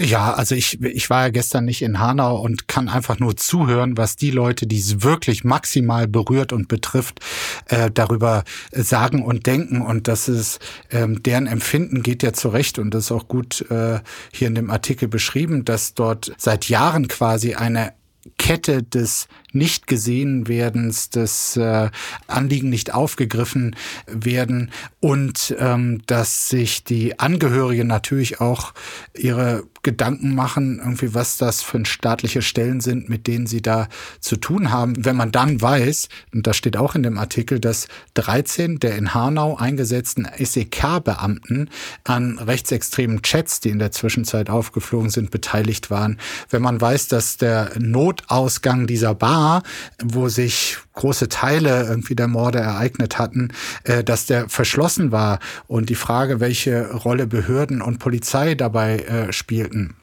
[0.00, 3.96] Ja, also ich, ich war ja gestern nicht in Hanau und kann einfach nur zuhören,
[3.96, 7.18] was die Leute, die es wirklich maximal berührt und betrifft,
[7.66, 9.82] äh, darüber sagen und denken.
[9.82, 13.98] Und das ist, ähm, deren Empfinden geht ja zurecht und das ist auch gut äh,
[14.32, 17.92] hier in dem Artikel beschrieben, dass dort seit Jahren quasi eine
[18.36, 21.90] Kette des nicht gesehen werdens, des äh,
[22.26, 28.74] Anliegen nicht aufgegriffen werden und ähm, dass sich die Angehörigen natürlich auch
[29.16, 33.88] ihre Gedanken machen, irgendwie was das für staatliche Stellen sind, mit denen sie da
[34.20, 35.04] zu tun haben.
[35.04, 39.14] Wenn man dann weiß, und das steht auch in dem Artikel, dass 13 der in
[39.14, 41.70] Hanau eingesetzten SEK-Beamten
[42.04, 46.18] an rechtsextremen Chats, die in der Zwischenzeit aufgeflogen sind, beteiligt waren.
[46.50, 49.62] Wenn man weiß, dass der Notausgang dieser Bahn Kommentar,
[50.02, 53.52] wo sich große Teile irgendwie der Morde ereignet hatten,
[53.84, 59.32] äh, dass der verschlossen war und die Frage, welche Rolle Behörden und Polizei dabei äh,
[59.32, 59.94] spielten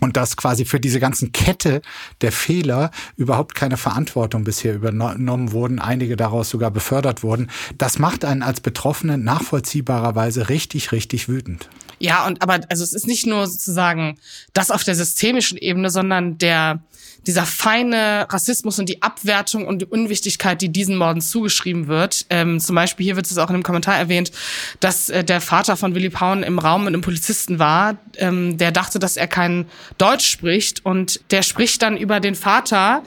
[0.00, 1.82] und dass quasi für diese ganzen Kette
[2.22, 7.50] der Fehler überhaupt keine Verantwortung bisher übernommen wurden, einige daraus sogar befördert wurden.
[7.76, 11.68] Das macht einen als Betroffenen nachvollziehbarerweise richtig, richtig wütend.
[12.00, 14.18] Ja, und aber also es ist nicht nur sozusagen
[14.54, 16.82] das auf der systemischen Ebene, sondern der
[17.26, 22.24] dieser feine Rassismus und die Abwertung und die Unwichtigkeit, die diesen Morden zugeschrieben wird.
[22.30, 24.32] Ähm, zum Beispiel hier wird es auch in einem Kommentar erwähnt,
[24.80, 28.72] dass äh, der Vater von Willy Paun im Raum mit einem Polizisten war, ähm, der
[28.72, 29.66] dachte, dass er kein
[29.98, 33.02] Deutsch spricht und der spricht dann über den Vater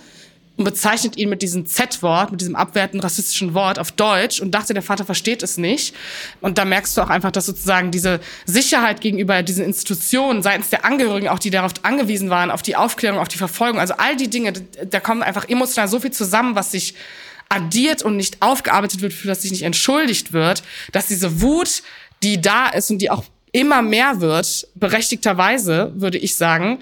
[0.63, 4.73] und bezeichnet ihn mit diesem Z-Wort, mit diesem abwertenden rassistischen Wort auf Deutsch und dachte,
[4.73, 5.93] der Vater versteht es nicht.
[6.39, 10.85] Und da merkst du auch einfach, dass sozusagen diese Sicherheit gegenüber diesen Institutionen seitens der
[10.85, 14.29] Angehörigen, auch die darauf angewiesen waren, auf die Aufklärung, auf die Verfolgung, also all die
[14.29, 16.95] Dinge, da kommen einfach emotional so viel zusammen, was sich
[17.49, 21.83] addiert und nicht aufgearbeitet wird, für das sich nicht entschuldigt wird, dass diese Wut,
[22.23, 26.79] die da ist und die auch immer mehr wird, berechtigterweise, würde ich sagen,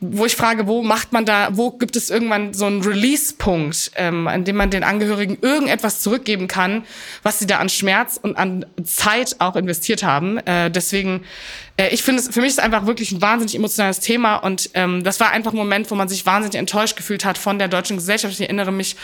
[0.00, 4.28] wo ich frage, wo macht man da, wo gibt es irgendwann so einen Release-Punkt, ähm,
[4.28, 6.84] an dem man den Angehörigen irgendetwas zurückgeben kann,
[7.22, 10.36] was sie da an Schmerz und an Zeit auch investiert haben.
[10.38, 11.24] Äh, deswegen,
[11.78, 14.68] äh, ich finde es, für mich ist es einfach wirklich ein wahnsinnig emotionales Thema und
[14.74, 17.68] ähm, das war einfach ein Moment, wo man sich wahnsinnig enttäuscht gefühlt hat von der
[17.68, 18.34] deutschen Gesellschaft.
[18.34, 18.96] Ich erinnere mich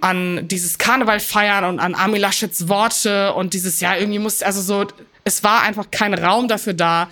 [0.00, 4.62] an dieses Karneval feiern und an Armin Laschets Worte und dieses, ja, irgendwie muss, also
[4.62, 4.86] so,
[5.24, 7.08] es war einfach kein Raum dafür da,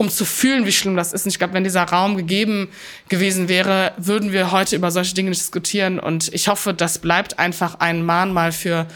[0.00, 1.26] um zu fühlen, wie schlimm das ist.
[1.26, 2.68] Und ich glaube, wenn dieser Raum gegeben
[3.10, 6.00] gewesen wäre, würden wir heute über solche Dinge nicht diskutieren.
[6.00, 8.86] Und ich hoffe, das bleibt einfach ein Mahnmal für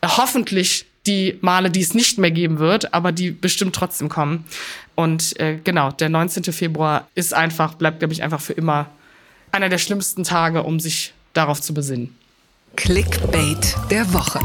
[0.00, 4.46] äh, hoffentlich die Male, die es nicht mehr geben wird, aber die bestimmt trotzdem kommen.
[4.94, 6.44] Und äh, genau, der 19.
[6.44, 8.86] Februar ist einfach, bleibt, glaube ich, einfach für immer
[9.52, 12.16] einer der schlimmsten Tage, um sich darauf zu besinnen.
[12.76, 14.40] Clickbait der Woche.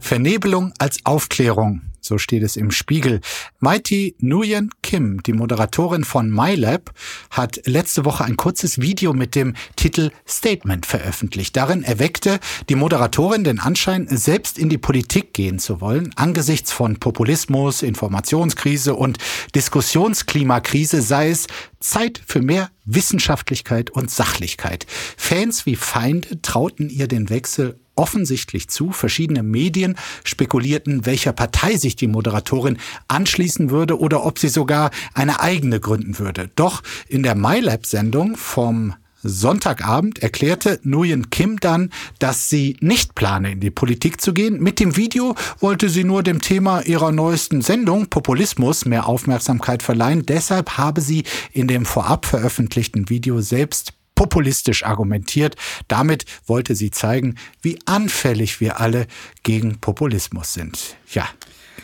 [0.00, 1.82] Vernebelung als Aufklärung.
[2.04, 3.20] So steht es im Spiegel.
[3.60, 6.92] Mighty Nguyen Kim, die Moderatorin von MyLab,
[7.30, 11.56] hat letzte Woche ein kurzes Video mit dem Titel Statement veröffentlicht.
[11.56, 16.12] Darin erweckte die Moderatorin den Anschein, selbst in die Politik gehen zu wollen.
[16.16, 19.18] Angesichts von Populismus, Informationskrise und
[19.54, 21.46] Diskussionsklimakrise sei es
[21.78, 24.86] Zeit für mehr Wissenschaftlichkeit und Sachlichkeit.
[25.16, 28.90] Fans wie Feinde trauten ihr den Wechsel offensichtlich zu.
[28.90, 32.78] Verschiedene Medien spekulierten, welcher Partei sich die Moderatorin
[33.08, 36.50] anschließen würde oder ob sie sogar eine eigene gründen würde.
[36.56, 43.60] Doch in der MyLab-Sendung vom Sonntagabend erklärte Nguyen Kim dann, dass sie nicht plane, in
[43.60, 44.60] die Politik zu gehen.
[44.60, 50.26] Mit dem Video wollte sie nur dem Thema ihrer neuesten Sendung Populismus mehr Aufmerksamkeit verleihen.
[50.26, 55.56] Deshalb habe sie in dem vorab veröffentlichten Video selbst populistisch argumentiert.
[55.88, 59.06] Damit wollte sie zeigen, wie anfällig wir alle
[59.42, 60.96] gegen Populismus sind.
[61.12, 61.28] Ja,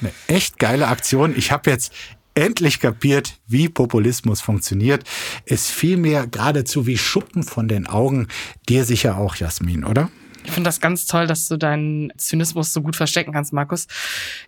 [0.00, 1.34] eine echt geile Aktion.
[1.36, 1.92] Ich habe jetzt
[2.34, 5.04] endlich kapiert, wie Populismus funktioniert.
[5.44, 8.28] Es fiel mir geradezu wie Schuppen von den Augen.
[8.68, 10.10] Dir sicher auch, Jasmin, oder?
[10.44, 13.86] Ich finde das ganz toll, dass du deinen Zynismus so gut verstecken kannst, Markus.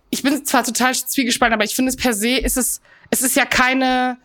[0.09, 3.37] Ich bin zwar total zwiegespalten, aber ich finde es per se ist es, es ist
[3.37, 4.17] ja keine,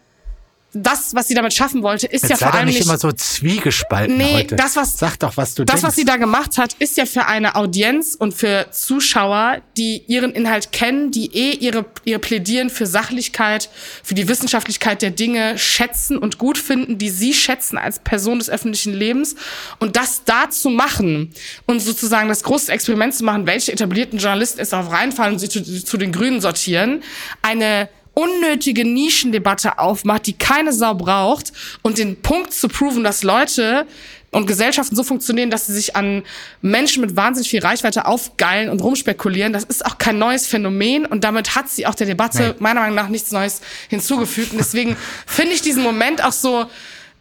[0.75, 3.11] das, was sie damit schaffen wollte, ist Jetzt ja vor allem nicht, nicht immer so
[3.11, 4.55] zwiegespalten nee, heute.
[4.57, 5.87] Das, was, Sag doch, was du Das, denkst.
[5.87, 10.31] was sie da gemacht hat, ist ja für eine Audienz und für Zuschauer, die ihren
[10.31, 13.69] Inhalt kennen, die eh ihre, ihre Plädieren für Sachlichkeit,
[14.03, 18.49] für die Wissenschaftlichkeit der Dinge schätzen und gut finden, die sie schätzen als Person des
[18.49, 19.35] öffentlichen Lebens.
[19.79, 21.33] Und das da zu machen
[21.65, 25.49] und sozusagen das große Experiment zu machen, welche etablierten Journalisten es darauf reinfallen und sie
[25.49, 27.01] zu, zu den Grünen sortieren,
[27.41, 33.85] eine unnötige Nischendebatte aufmacht, die keine Sau braucht und den Punkt zu proven, dass Leute
[34.31, 36.23] und Gesellschaften so funktionieren, dass sie sich an
[36.61, 41.23] Menschen mit wahnsinnig viel Reichweite aufgeilen und rumspekulieren, das ist auch kein neues Phänomen und
[41.23, 42.55] damit hat sie auch der Debatte nee.
[42.59, 44.51] meiner Meinung nach nichts Neues hinzugefügt.
[44.51, 46.65] Und deswegen finde ich diesen Moment auch so,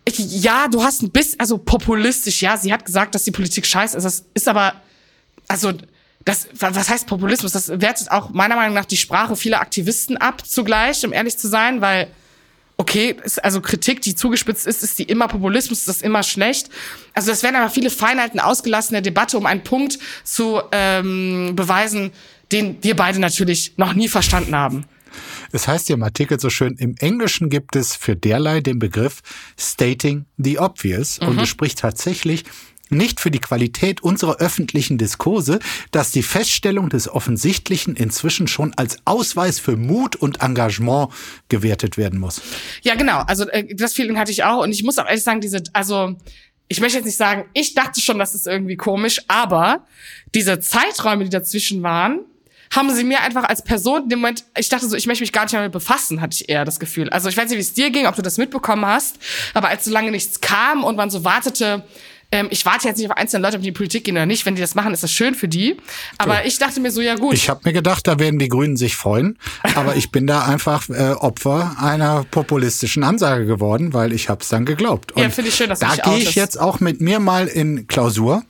[0.04, 3.64] ich, ja, du hast ein bisschen, also populistisch, ja, sie hat gesagt, dass die Politik
[3.64, 4.74] scheiße ist, das ist aber,
[5.46, 5.72] also
[6.24, 7.52] das, was heißt Populismus?
[7.52, 11.48] Das wertet auch meiner Meinung nach die Sprache vieler Aktivisten ab, zugleich, um ehrlich zu
[11.48, 12.08] sein, weil,
[12.78, 16.70] okay, ist also Kritik, die zugespitzt ist, ist die immer Populismus, ist das immer schlecht.
[17.12, 21.52] Also das werden aber viele Feinheiten ausgelassen in der Debatte, um einen Punkt zu ähm,
[21.54, 22.10] beweisen,
[22.52, 24.86] den wir beide natürlich noch nie verstanden haben.
[25.52, 29.20] Es heißt ja im Artikel so schön, im Englischen gibt es für derlei den Begriff
[29.58, 31.28] stating the obvious mhm.
[31.28, 32.44] und es spricht tatsächlich
[32.90, 35.58] nicht für die Qualität unserer öffentlichen Diskurse,
[35.90, 41.10] dass die Feststellung des Offensichtlichen inzwischen schon als Ausweis für Mut und Engagement
[41.48, 42.40] gewertet werden muss.
[42.82, 43.20] Ja, genau.
[43.20, 46.16] Also äh, das Feeling hatte ich auch und ich muss auch ehrlich sagen, diese, also
[46.68, 49.84] ich möchte jetzt nicht sagen, ich dachte schon, das ist irgendwie komisch, aber
[50.34, 52.20] diese Zeiträume, die dazwischen waren,
[52.74, 55.32] haben sie mir einfach als Person in dem Moment, ich dachte so, ich möchte mich
[55.32, 57.08] gar nicht mehr damit befassen, hatte ich eher das Gefühl.
[57.10, 59.18] Also ich weiß nicht, wie es dir ging, ob du das mitbekommen hast,
[59.52, 61.84] aber als so lange nichts kam und man so wartete,
[62.30, 64.26] ähm, ich warte jetzt nicht auf einzelne Leute, ob die in die Politik gehen oder
[64.26, 64.44] nicht.
[64.46, 65.76] Wenn die das machen, ist das schön für die.
[66.18, 66.40] Aber so.
[66.44, 67.34] ich dachte mir so, ja gut.
[67.34, 69.38] Ich habe mir gedacht, da werden die Grünen sich freuen.
[69.74, 74.48] Aber ich bin da einfach äh, Opfer einer populistischen Ansage geworden, weil ich habe es
[74.48, 75.12] dann geglaubt.
[75.12, 77.86] Und ja, finde ich schön, dass da gehe ich jetzt auch mit mir mal in
[77.86, 78.44] Klausur,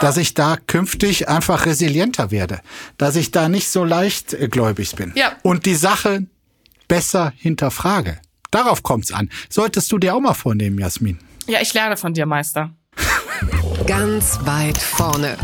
[0.00, 2.60] dass ich da künftig einfach resilienter werde,
[2.98, 5.32] dass ich da nicht so leichtgläubig bin ja.
[5.42, 6.26] und die Sache
[6.88, 8.18] besser hinterfrage.
[8.50, 9.28] Darauf kommt's an.
[9.48, 11.18] Solltest du dir auch mal vornehmen, Jasmin.
[11.46, 12.70] Ja, ich lerne von dir, Meister.
[13.84, 15.36] Ganz weit vorne.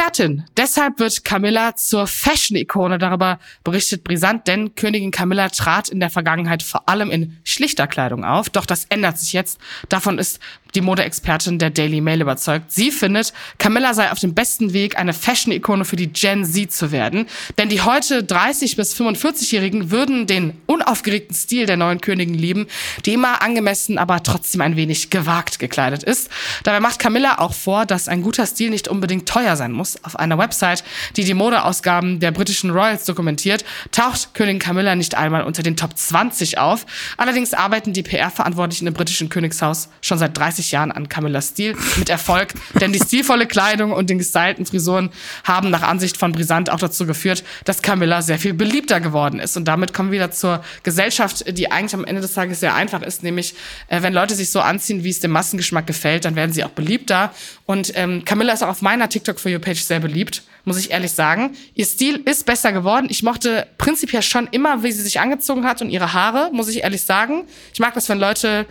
[0.00, 0.44] Expertin.
[0.56, 2.96] Deshalb wird Camilla zur Fashion-Ikone.
[2.96, 8.24] Darüber berichtet Brisant, denn Königin Camilla trat in der Vergangenheit vor allem in schlichter Kleidung
[8.24, 8.48] auf.
[8.48, 9.58] Doch das ändert sich jetzt.
[9.90, 10.40] Davon ist
[10.74, 12.72] die Modeexpertin der Daily Mail überzeugt.
[12.72, 16.92] Sie findet, Camilla sei auf dem besten Weg, eine Fashion-Ikone für die Gen Z zu
[16.92, 17.26] werden.
[17.58, 22.66] Denn die heute 30- bis 45-Jährigen würden den unaufgeregten Stil der neuen Königin lieben,
[23.04, 26.30] die immer angemessen, aber trotzdem ein wenig gewagt gekleidet ist.
[26.62, 29.89] Dabei macht Camilla auch vor, dass ein guter Stil nicht unbedingt teuer sein muss.
[30.04, 30.84] Auf einer Website,
[31.16, 35.96] die die Modeausgaben der britischen Royals dokumentiert, taucht Königin Camilla nicht einmal unter den Top
[35.96, 36.86] 20 auf.
[37.16, 41.76] Allerdings arbeiten die PR-Verantwortlichen im britischen Königshaus schon seit 30 30 Jahren an Camillas Stil
[41.96, 45.10] mit Erfolg, denn die stilvolle Kleidung und den gestylten Frisuren
[45.44, 49.56] haben nach Ansicht von Brisant auch dazu geführt, dass Camilla sehr viel beliebter geworden ist.
[49.56, 53.02] Und damit kommen wir wieder zur Gesellschaft, die eigentlich am Ende des Tages sehr einfach
[53.02, 53.54] ist, nämlich
[53.88, 56.70] äh, wenn Leute sich so anziehen, wie es dem Massengeschmack gefällt, dann werden sie auch
[56.70, 57.32] beliebter.
[57.70, 60.90] Und ähm, Camilla ist auch auf meiner TikTok for You Page sehr beliebt, muss ich
[60.90, 61.56] ehrlich sagen.
[61.74, 63.06] Ihr Stil ist besser geworden.
[63.10, 66.82] Ich mochte prinzipiell schon immer, wie sie sich angezogen hat und ihre Haare, muss ich
[66.82, 67.44] ehrlich sagen.
[67.72, 68.66] Ich mag das, wenn Leute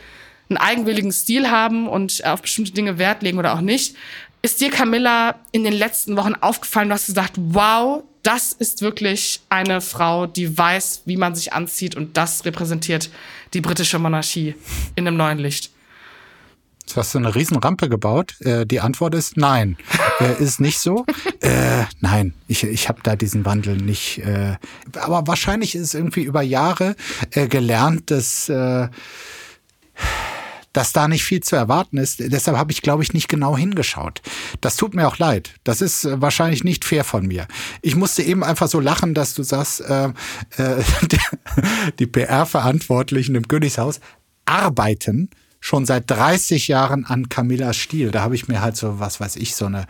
[0.50, 3.96] einen eigenwilligen Stil haben und auf bestimmte Dinge Wert legen oder auch nicht.
[4.42, 9.40] Ist dir, Camilla, in den letzten Wochen aufgefallen, du hast gesagt, wow, das ist wirklich
[9.48, 13.10] eine Frau, die weiß, wie man sich anzieht und das repräsentiert
[13.54, 14.56] die britische Monarchie
[14.98, 15.72] in einem neuen Licht?
[16.90, 18.42] Jetzt hast du eine Riesenrampe gebaut.
[18.42, 19.78] Äh, die Antwort ist nein.
[20.20, 21.06] äh, ist nicht so.
[21.40, 24.18] Äh, nein, ich, ich habe da diesen Wandel nicht.
[24.26, 24.56] Äh,
[25.00, 26.96] aber wahrscheinlich ist es irgendwie über Jahre
[27.30, 28.88] äh, gelernt, dass äh,
[30.74, 32.22] dass da nicht viel zu erwarten ist.
[32.22, 34.24] Deshalb habe ich, glaube ich, nicht genau hingeschaut.
[34.60, 35.52] Das tut mir auch leid.
[35.64, 37.48] Das ist äh, wahrscheinlich nicht fair von mir.
[37.84, 40.06] Ich musste eben einfach so lachen, dass du sagst, äh,
[40.58, 40.84] äh,
[42.00, 44.00] die PR-Verantwortlichen im Königshaus
[44.46, 48.12] arbeiten schon seit 30 Jahren an Camillas Stil.
[48.12, 49.86] Da habe ich mir halt so, was weiß ich, so eine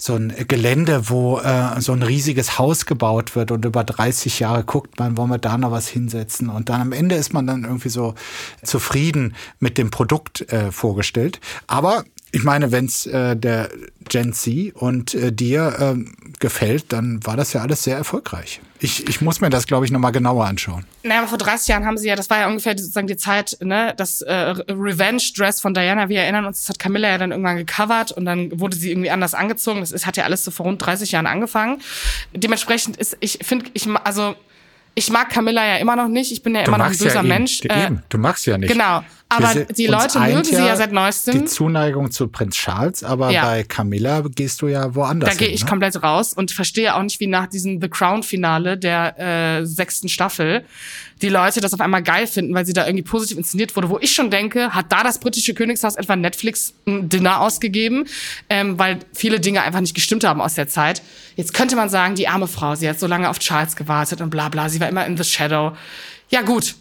[0.00, 4.62] so ein Gelände, wo äh, so ein riesiges Haus gebaut wird und über 30 Jahre
[4.62, 7.64] guckt man, wollen wir da noch was hinsetzen und dann am Ende ist man dann
[7.64, 8.14] irgendwie so
[8.62, 11.40] zufrieden mit dem Produkt äh, vorgestellt.
[11.66, 13.70] Aber ich meine, wenn es äh, der
[14.08, 16.04] Gen Z und äh, dir äh,
[16.38, 18.60] gefällt, dann war das ja alles sehr erfolgreich.
[18.80, 20.84] Ich, ich muss mir das, glaube ich, nochmal genauer anschauen.
[21.02, 23.56] Naja, aber vor 30 Jahren haben sie ja, das war ja ungefähr sozusagen die Zeit,
[23.60, 27.56] ne, das äh, Revenge-Dress von Diana, wir erinnern uns, das hat Camilla ja dann irgendwann
[27.56, 29.80] gecovert und dann wurde sie irgendwie anders angezogen.
[29.80, 31.80] Das ist, hat ja alles so vor rund 30 Jahren angefangen.
[32.34, 34.36] Dementsprechend ist, ich finde, ich, also
[34.94, 36.32] ich mag Camilla ja immer noch nicht.
[36.32, 37.62] Ich bin ja immer noch ein böser ja Mensch.
[37.62, 38.70] Eben, äh, du magst sie ja nicht.
[38.70, 39.02] Genau.
[39.28, 41.40] Aber die Leute mögen sie ja seit neuestem.
[41.40, 43.44] Die Zuneigung zu Prinz Charles, aber ja.
[43.44, 45.30] bei Camilla gehst du ja woanders.
[45.30, 45.68] Da gehe ich ne?
[45.68, 50.64] komplett raus und verstehe auch nicht, wie nach diesem The Crown-Finale der äh, sechsten Staffel
[51.20, 53.98] die Leute das auf einmal geil finden, weil sie da irgendwie positiv inszeniert wurde, wo
[53.98, 58.04] ich schon denke, hat da das britische Königshaus etwa Netflix ein Dinner ausgegeben,
[58.48, 61.02] ähm, weil viele Dinge einfach nicht gestimmt haben aus der Zeit.
[61.36, 64.30] Jetzt könnte man sagen, die arme Frau, sie hat so lange auf Charles gewartet und
[64.30, 65.76] bla bla, sie war immer in the shadow.
[66.30, 66.76] Ja gut,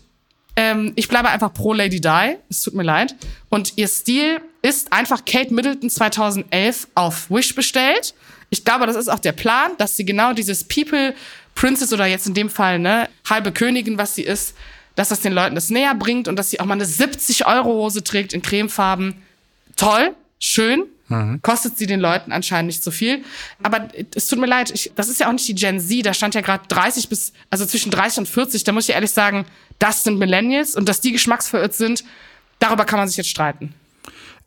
[0.57, 2.35] ähm, ich bleibe einfach pro Lady Di.
[2.49, 3.15] Es tut mir leid.
[3.49, 8.15] Und ihr Stil ist einfach Kate Middleton 2011 auf Wish bestellt.
[8.49, 11.13] Ich glaube, das ist auch der Plan, dass sie genau dieses People
[11.53, 14.55] Princess oder jetzt in dem Fall ne halbe Königin, was sie ist,
[14.95, 17.69] dass das den Leuten das näher bringt und dass sie auch mal eine 70 Euro
[17.73, 19.21] Hose trägt in Cremefarben.
[19.75, 20.85] Toll, schön.
[21.09, 21.41] Mhm.
[21.41, 23.23] Kostet sie den Leuten anscheinend nicht so viel.
[23.63, 26.05] Aber es tut mir leid, ich, das ist ja auch nicht die Gen Z.
[26.05, 28.63] Da stand ja gerade 30 bis, also zwischen 30 und 40.
[28.63, 29.45] Da muss ich ehrlich sagen,
[29.79, 32.03] das sind Millennials und dass die geschmacksverirrt sind,
[32.59, 33.73] darüber kann man sich jetzt streiten.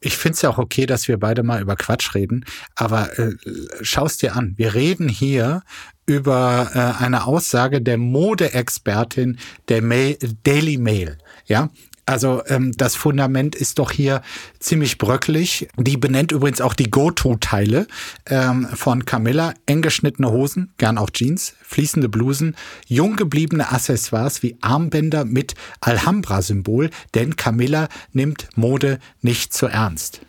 [0.03, 3.35] Ich finde es ja auch okay, dass wir beide mal über Quatsch reden, aber äh,
[3.83, 4.55] schaust dir an.
[4.57, 5.63] Wir reden hier
[6.07, 11.19] über äh, eine Aussage der Modeexpertin der Mail, Daily Mail.
[11.45, 11.69] Ja,
[12.11, 14.23] Also ähm, das Fundament ist doch hier
[14.59, 15.69] ziemlich bröckelig.
[15.77, 17.87] Die benennt übrigens auch die Go-To-Teile
[18.27, 19.55] ähm, von Camilla.
[19.67, 22.57] Eng geschnittene Hosen, gern auch Jeans, fließende Blusen,
[22.89, 30.21] jung gebliebene Accessoires wie Armbänder mit Alhambra-Symbol, denn Camilla nimmt Mode nicht zu ernst.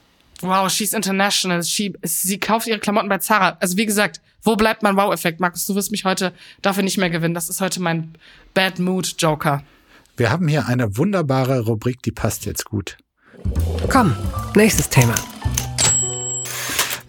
[0.41, 1.63] Wow, she's international.
[1.63, 3.57] She, sie kauft ihre Klamotten bei Zara.
[3.59, 5.39] Also wie gesagt, wo bleibt mein Wow-Effekt?
[5.39, 7.33] Markus, du wirst mich heute dafür nicht mehr gewinnen.
[7.33, 8.13] Das ist heute mein
[8.53, 9.63] Bad Mood Joker.
[10.17, 12.97] Wir haben hier eine wunderbare Rubrik, die passt jetzt gut.
[13.89, 14.15] Komm,
[14.55, 15.15] nächstes Thema.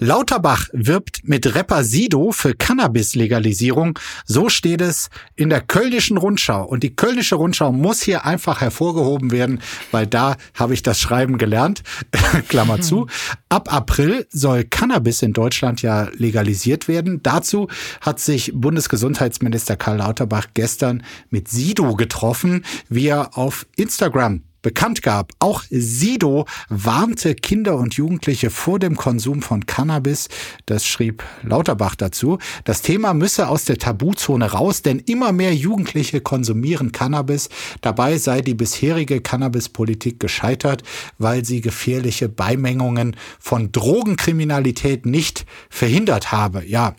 [0.02, 3.96] Lauterbach wirbt mit Rapper Sido für Cannabis-Legalisierung.
[4.26, 6.64] So steht es in der Kölnischen Rundschau.
[6.64, 9.60] Und die Kölnische Rundschau muss hier einfach hervorgehoben werden,
[9.92, 11.84] weil da habe ich das Schreiben gelernt.
[12.48, 13.06] Klammer zu.
[13.48, 17.22] Ab April soll Cannabis in Deutschland ja legalisiert werden.
[17.22, 17.68] Dazu
[18.00, 25.32] hat sich Bundesgesundheitsminister Karl Lauterbach gestern mit Sido getroffen, wie er auf Instagram bekannt gab.
[25.38, 30.28] Auch Sido warnte Kinder und Jugendliche vor dem Konsum von Cannabis.
[30.66, 32.38] Das schrieb Lauterbach dazu.
[32.64, 37.48] Das Thema müsse aus der Tabuzone raus, denn immer mehr Jugendliche konsumieren Cannabis.
[37.80, 40.82] Dabei sei die bisherige Cannabispolitik gescheitert,
[41.18, 46.64] weil sie gefährliche Beimengungen von Drogenkriminalität nicht verhindert habe.
[46.64, 46.94] Ja,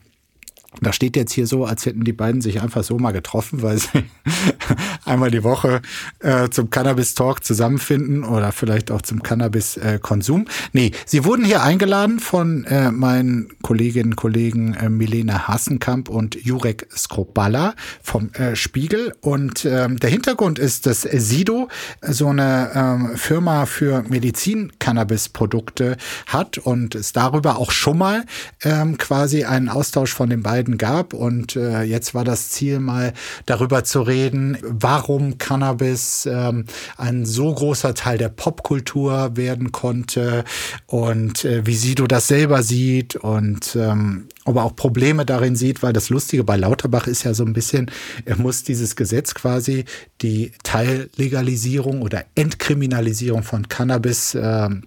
[0.82, 3.78] da steht jetzt hier so, als hätten die beiden sich einfach so mal getroffen, weil
[3.78, 4.06] sie
[5.06, 5.82] einmal die Woche
[6.20, 10.46] äh, zum Cannabis-Talk zusammenfinden oder vielleicht auch zum Cannabis-Konsum.
[10.72, 16.36] nee, sie wurden hier eingeladen von äh, meinen Kolleginnen und Kollegen äh, Milena Hassenkamp und
[16.36, 19.14] Jurek Skropala vom äh, Spiegel.
[19.22, 21.70] Und ähm, der Hintergrund ist, dass Sido
[22.02, 28.26] so eine ähm, Firma für Medizin-Cannabis-Produkte hat und es darüber auch schon mal
[28.64, 31.14] ähm, quasi einen Austausch von den beiden beiden gab.
[31.14, 33.14] Und äh, jetzt war das Ziel mal
[33.46, 36.66] darüber zu reden, warum Cannabis ähm,
[36.98, 40.44] ein so großer Teil der Popkultur werden konnte
[40.88, 45.84] und äh, wie Sido das selber sieht und ähm, ob er auch Probleme darin sieht,
[45.84, 47.90] weil das Lustige bei Lauterbach ist ja so ein bisschen,
[48.26, 49.86] er muss dieses Gesetz quasi,
[50.22, 54.84] die Teillegalisierung oder Entkriminalisierung von Cannabis ähm,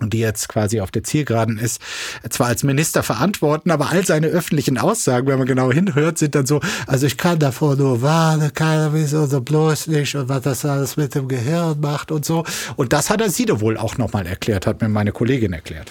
[0.00, 1.80] und die jetzt quasi auf der Zielgeraden ist,
[2.28, 6.46] zwar als Minister verantworten, aber all seine öffentlichen Aussagen, wenn man genau hinhört, sind dann
[6.46, 10.64] so, also ich kann davor nur warnen, keiner so, so bloß nicht und was das
[10.64, 12.44] alles mit dem Gehirn macht und so.
[12.76, 15.90] Und das hat er Sido wohl auch nochmal erklärt, hat mir meine Kollegin erklärt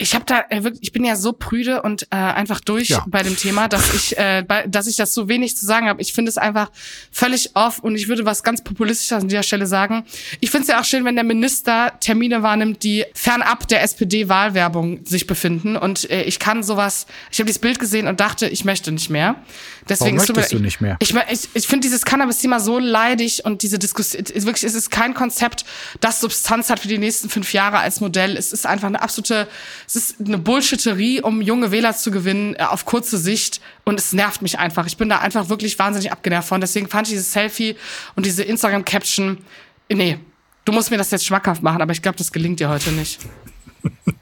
[0.00, 3.04] ich habe da äh, wirklich, ich bin ja so prüde und äh, einfach durch ja.
[3.06, 6.00] bei dem Thema, dass ich, äh, bei, dass ich das so wenig zu sagen habe.
[6.00, 6.70] Ich finde es einfach
[7.12, 10.04] völlig off und ich würde was ganz populistisches an dieser Stelle sagen.
[10.40, 15.04] Ich finde es ja auch schön, wenn der Minister Termine wahrnimmt, die fernab der SPD-Wahlwerbung
[15.04, 15.76] sich befinden.
[15.76, 17.06] Und äh, ich kann sowas.
[17.30, 19.36] Ich habe dieses Bild gesehen und dachte, ich möchte nicht mehr.
[19.88, 20.96] Deswegen Warum möchtest du, du nicht mehr?
[21.00, 25.14] Ich, ich, ich finde dieses Cannabis-Thema so leidig und diese Diskussion, wirklich, es ist kein
[25.14, 25.64] Konzept,
[26.00, 28.36] das Substanz hat für die nächsten fünf Jahre als Modell.
[28.36, 29.48] Es ist einfach eine absolute
[29.90, 33.60] es ist eine Bullshitterie, um junge Wähler zu gewinnen äh, auf kurze Sicht.
[33.84, 34.86] Und es nervt mich einfach.
[34.86, 36.60] Ich bin da einfach wirklich wahnsinnig abgenervt von.
[36.60, 37.74] Deswegen fand ich dieses Selfie
[38.14, 39.38] und diese Instagram-Caption,
[39.90, 40.18] nee,
[40.64, 43.18] du musst mir das jetzt schmackhaft machen, aber ich glaube, das gelingt dir heute nicht.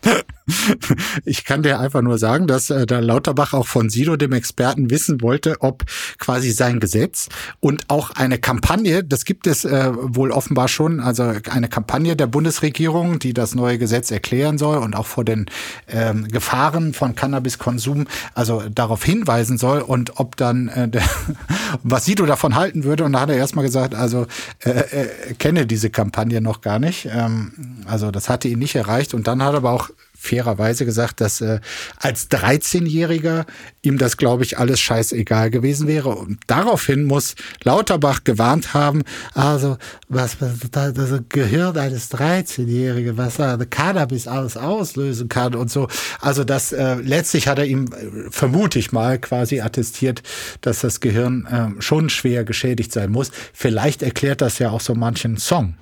[1.25, 4.91] Ich kann dir einfach nur sagen, dass äh, der Lauterbach auch von Sido, dem Experten,
[4.91, 5.85] wissen wollte, ob
[6.19, 7.29] quasi sein Gesetz
[7.61, 12.27] und auch eine Kampagne, das gibt es äh, wohl offenbar schon, also eine Kampagne der
[12.27, 15.47] Bundesregierung, die das neue Gesetz erklären soll und auch vor den
[15.89, 21.03] ähm, Gefahren von Cannabiskonsum, also darauf hinweisen soll und ob dann äh, der,
[21.83, 23.05] was Sido davon halten würde.
[23.05, 24.27] Und da hat er erstmal gesagt, also
[24.61, 27.09] äh, er kenne diese Kampagne noch gar nicht.
[27.11, 27.53] Ähm,
[27.87, 29.15] also das hatte ihn nicht erreicht.
[29.15, 31.61] Und dann hat er aber auch fairerweise gesagt, dass äh,
[31.97, 33.47] als 13-Jähriger
[33.83, 36.09] ihm das, glaube ich, alles scheißegal gewesen wäre.
[36.11, 39.03] Und daraufhin muss Lauterbach gewarnt haben,
[39.35, 39.79] also
[40.09, 40.37] was
[40.73, 45.89] das Gehirn eines 13-Jährigen, was da Cannabis alles auslösen kann und so.
[46.21, 50.23] Also das äh, letztlich hat er ihm, äh, vermute ich mal, quasi attestiert,
[50.63, 51.47] dass das Gehirn
[51.79, 53.31] äh, schon schwer geschädigt sein muss.
[53.53, 55.75] Vielleicht erklärt das ja auch so manchen Song.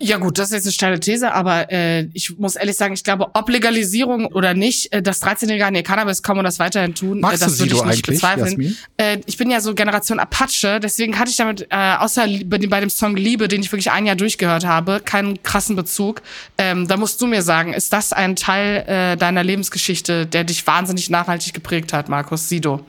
[0.00, 3.02] Ja gut, das ist jetzt eine steile These, aber äh, ich muss ehrlich sagen, ich
[3.02, 6.94] glaube, ob Legalisierung oder nicht, äh, dass 13-Jährige an ihr Cannabis kommen und das weiterhin
[6.94, 8.76] tun, Magst äh, das würde ich nicht bezweifeln.
[8.96, 12.70] Äh, ich bin ja so Generation Apache, deswegen hatte ich damit, äh, außer bei dem,
[12.70, 16.22] bei dem Song Liebe, den ich wirklich ein Jahr durchgehört habe, keinen krassen Bezug.
[16.58, 20.64] Ähm, da musst du mir sagen, ist das ein Teil äh, deiner Lebensgeschichte, der dich
[20.64, 22.86] wahnsinnig nachhaltig geprägt hat, Markus Sido?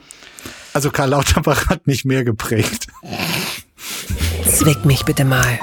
[0.73, 2.85] Also Karl Lauterbach hat mich mehr geprägt.
[4.45, 5.59] Zwick mich bitte mal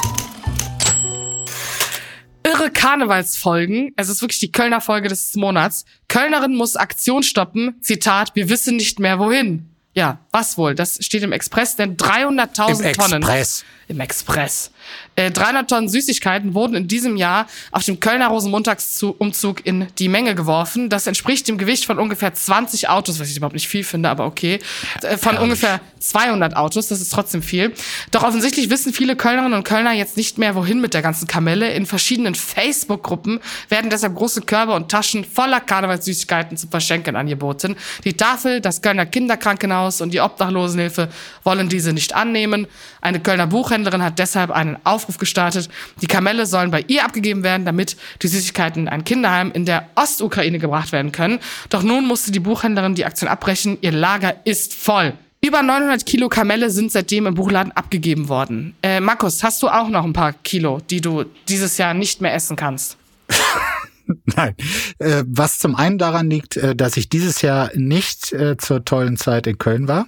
[2.47, 3.93] irre Karnevalsfolgen.
[3.97, 5.85] Es ist wirklich die Kölner Folge des Monats.
[6.09, 7.77] Kölnerin muss Aktion stoppen.
[7.81, 9.71] Zitat, wir wissen nicht mehr wohin.
[9.95, 10.75] Ja, Was wohl?
[10.75, 13.23] Das steht im Express, denn 300.000 Im Tonnen.
[13.23, 13.65] Express.
[13.89, 14.71] Im Express.
[15.15, 20.35] Äh, 300 Tonnen Süßigkeiten wurden in diesem Jahr auf dem Kölner Rosenmontagsumzug in die Menge
[20.35, 20.91] geworfen.
[20.91, 24.27] Das entspricht dem Gewicht von ungefähr 20 Autos, was ich überhaupt nicht viel finde, aber
[24.27, 24.59] okay.
[25.03, 27.73] Äh, von ungefähr 200 Autos, das ist trotzdem viel.
[28.11, 31.73] Doch offensichtlich wissen viele Kölnerinnen und Kölner jetzt nicht mehr, wohin mit der ganzen Kamelle.
[31.73, 37.77] In verschiedenen Facebook-Gruppen werden deshalb große Körbe und Taschen voller Karnevalssüßigkeiten zum Verschenken angeboten.
[38.05, 41.09] Die Tafel, das Kölner Kinderkrankenhaus und die Obdachlosenhilfe
[41.45, 42.67] wollen diese nicht annehmen.
[43.01, 45.69] Eine Kölner Buchhändlerin hat deshalb einen Aufruf gestartet.
[46.03, 49.89] Die Kamelle sollen bei ihr abgegeben werden, damit die Süßigkeiten in ein Kinderheim in der
[49.95, 51.39] Ostukraine gebracht werden können.
[51.71, 53.79] Doch nun musste die Buchhändlerin die Aktion abbrechen.
[53.81, 55.15] Ihr Lager ist voll.
[55.41, 58.75] Über 900 Kilo Kamelle sind seitdem im Buchladen abgegeben worden.
[58.83, 62.35] Äh, Markus, hast du auch noch ein paar Kilo, die du dieses Jahr nicht mehr
[62.35, 62.97] essen kannst?
[64.37, 64.55] Nein.
[64.99, 69.17] Äh, was zum einen daran liegt, äh, dass ich dieses Jahr nicht äh, zur tollen
[69.17, 70.07] Zeit in Köln war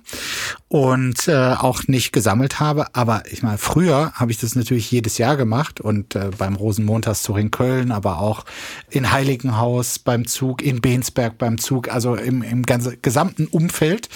[0.69, 2.95] und äh, auch nicht gesammelt habe.
[2.95, 7.39] Aber ich meine, früher habe ich das natürlich jedes Jahr gemacht und äh, beim Rosenmontagszug
[7.39, 8.45] in Köln, aber auch
[8.91, 14.09] in Heiligenhaus beim Zug, in Bensberg beim Zug, also im, im ganzen gesamten Umfeld.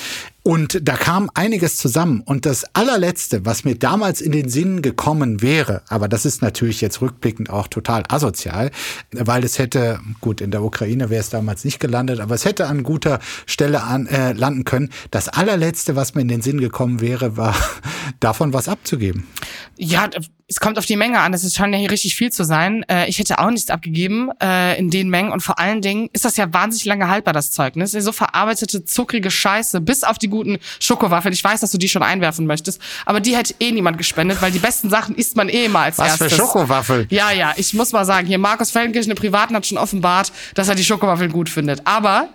[0.45, 2.21] Und da kam einiges zusammen.
[2.21, 6.81] Und das allerletzte, was mir damals in den Sinn gekommen wäre, aber das ist natürlich
[6.81, 8.73] jetzt rückblickend auch total asozial,
[9.13, 12.67] weil es hätte, gut, in der Ukraine wäre es damals nicht gelandet, aber es hätte
[12.67, 14.91] an guter Stelle an, äh, landen können.
[15.13, 17.55] Das allerletzte, was mir in den Sinn gekommen wäre, war
[18.21, 19.27] davon was abzugeben.
[19.79, 20.09] Ja,
[20.49, 21.33] es kommt auf die Menge an.
[21.33, 22.85] Es scheint ja hier richtig viel zu sein.
[22.89, 25.33] Äh, ich hätte auch nichts abgegeben äh, in den Mengen.
[25.33, 27.93] Und vor allen Dingen ist das ja wahnsinnig lange haltbar, das Zeugnis.
[27.93, 31.33] So verarbeitete, zuckrige Scheiße, bis auf die guten Schokowaffeln.
[31.33, 34.53] Ich weiß, dass du die schon einwerfen möchtest, aber die hätte eh niemand gespendet, weil
[34.53, 36.33] die besten Sachen isst man eh immer als Was erstes.
[36.33, 37.07] für Schokowaffel?
[37.09, 40.69] Ja, ja, ich muss mal sagen, hier Markus Feldenkirchen im Privaten hat schon offenbart, dass
[40.69, 41.87] er die Schokowaffeln gut findet.
[41.87, 42.29] Aber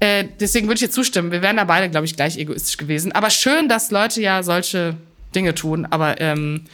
[0.00, 1.30] äh, deswegen würde ich dir zustimmen.
[1.30, 3.12] Wir wären da beide, glaube ich, gleich egoistisch gewesen.
[3.12, 4.96] Aber schön, dass Leute ja solche
[5.34, 5.86] Dinge tun.
[5.90, 6.64] Aber ähm,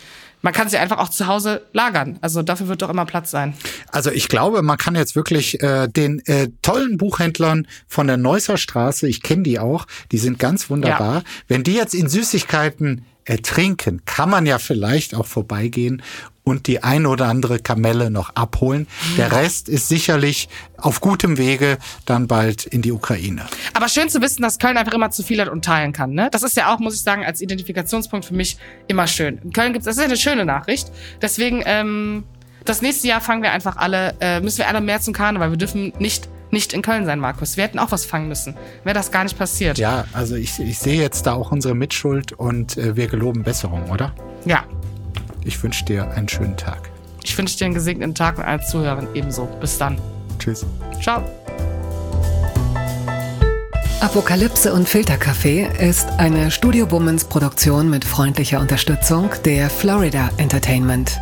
[0.42, 2.18] man kann sie einfach auch zu Hause lagern.
[2.22, 3.54] Also dafür wird doch immer Platz sein.
[3.88, 8.56] Also ich glaube, man kann jetzt wirklich äh, den äh, tollen Buchhändlern von der Neusser
[8.56, 11.16] Straße, ich kenne die auch, die sind ganz wunderbar.
[11.16, 11.22] Ja.
[11.48, 16.02] Wenn die jetzt in Süßigkeiten ertrinken, kann man ja vielleicht auch vorbeigehen
[16.44, 18.86] und die ein oder andere Kamelle noch abholen.
[19.16, 23.46] Der Rest ist sicherlich auf gutem Wege dann bald in die Ukraine.
[23.74, 26.12] Aber schön zu wissen, dass Köln einfach immer zu viel hat und teilen kann.
[26.12, 26.28] Ne?
[26.32, 28.56] Das ist ja auch, muss ich sagen, als Identifikationspunkt für mich
[28.88, 29.38] immer schön.
[29.44, 30.90] In Köln gibt's, das ist ja eine schöne Nachricht.
[31.20, 32.24] Deswegen, ähm,
[32.64, 35.50] das nächste Jahr fangen wir einfach alle, äh, müssen wir alle mehr zum Karneval.
[35.50, 37.56] Wir dürfen nicht nicht in Köln sein, Markus.
[37.56, 38.56] Wir hätten auch was fangen müssen.
[38.82, 39.78] Wäre das gar nicht passiert.
[39.78, 43.88] Ja, also ich, ich sehe jetzt da auch unsere Mitschuld und äh, wir geloben Besserung,
[43.90, 44.12] oder?
[44.44, 44.64] ja.
[45.44, 46.90] Ich wünsche dir einen schönen Tag.
[47.22, 49.46] Ich wünsche dir einen gesegneten Tag und als Zuhörerin ebenso.
[49.60, 49.98] Bis dann.
[50.38, 50.64] Tschüss.
[51.02, 51.22] Ciao.
[54.00, 61.18] Apokalypse und Filterkaffee ist eine Studio Womans Produktion mit freundlicher Unterstützung der Florida Entertainment.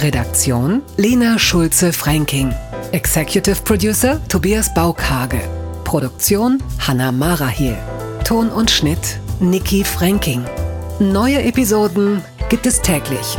[0.00, 2.54] Redaktion Lena Schulze-Franking.
[2.92, 5.40] Executive Producer Tobias Baukage.
[5.84, 7.76] Produktion Hanna Marahiel.
[8.24, 10.44] Ton und Schnitt Niki Franking.
[10.98, 13.38] Neue Episoden gibt es täglich.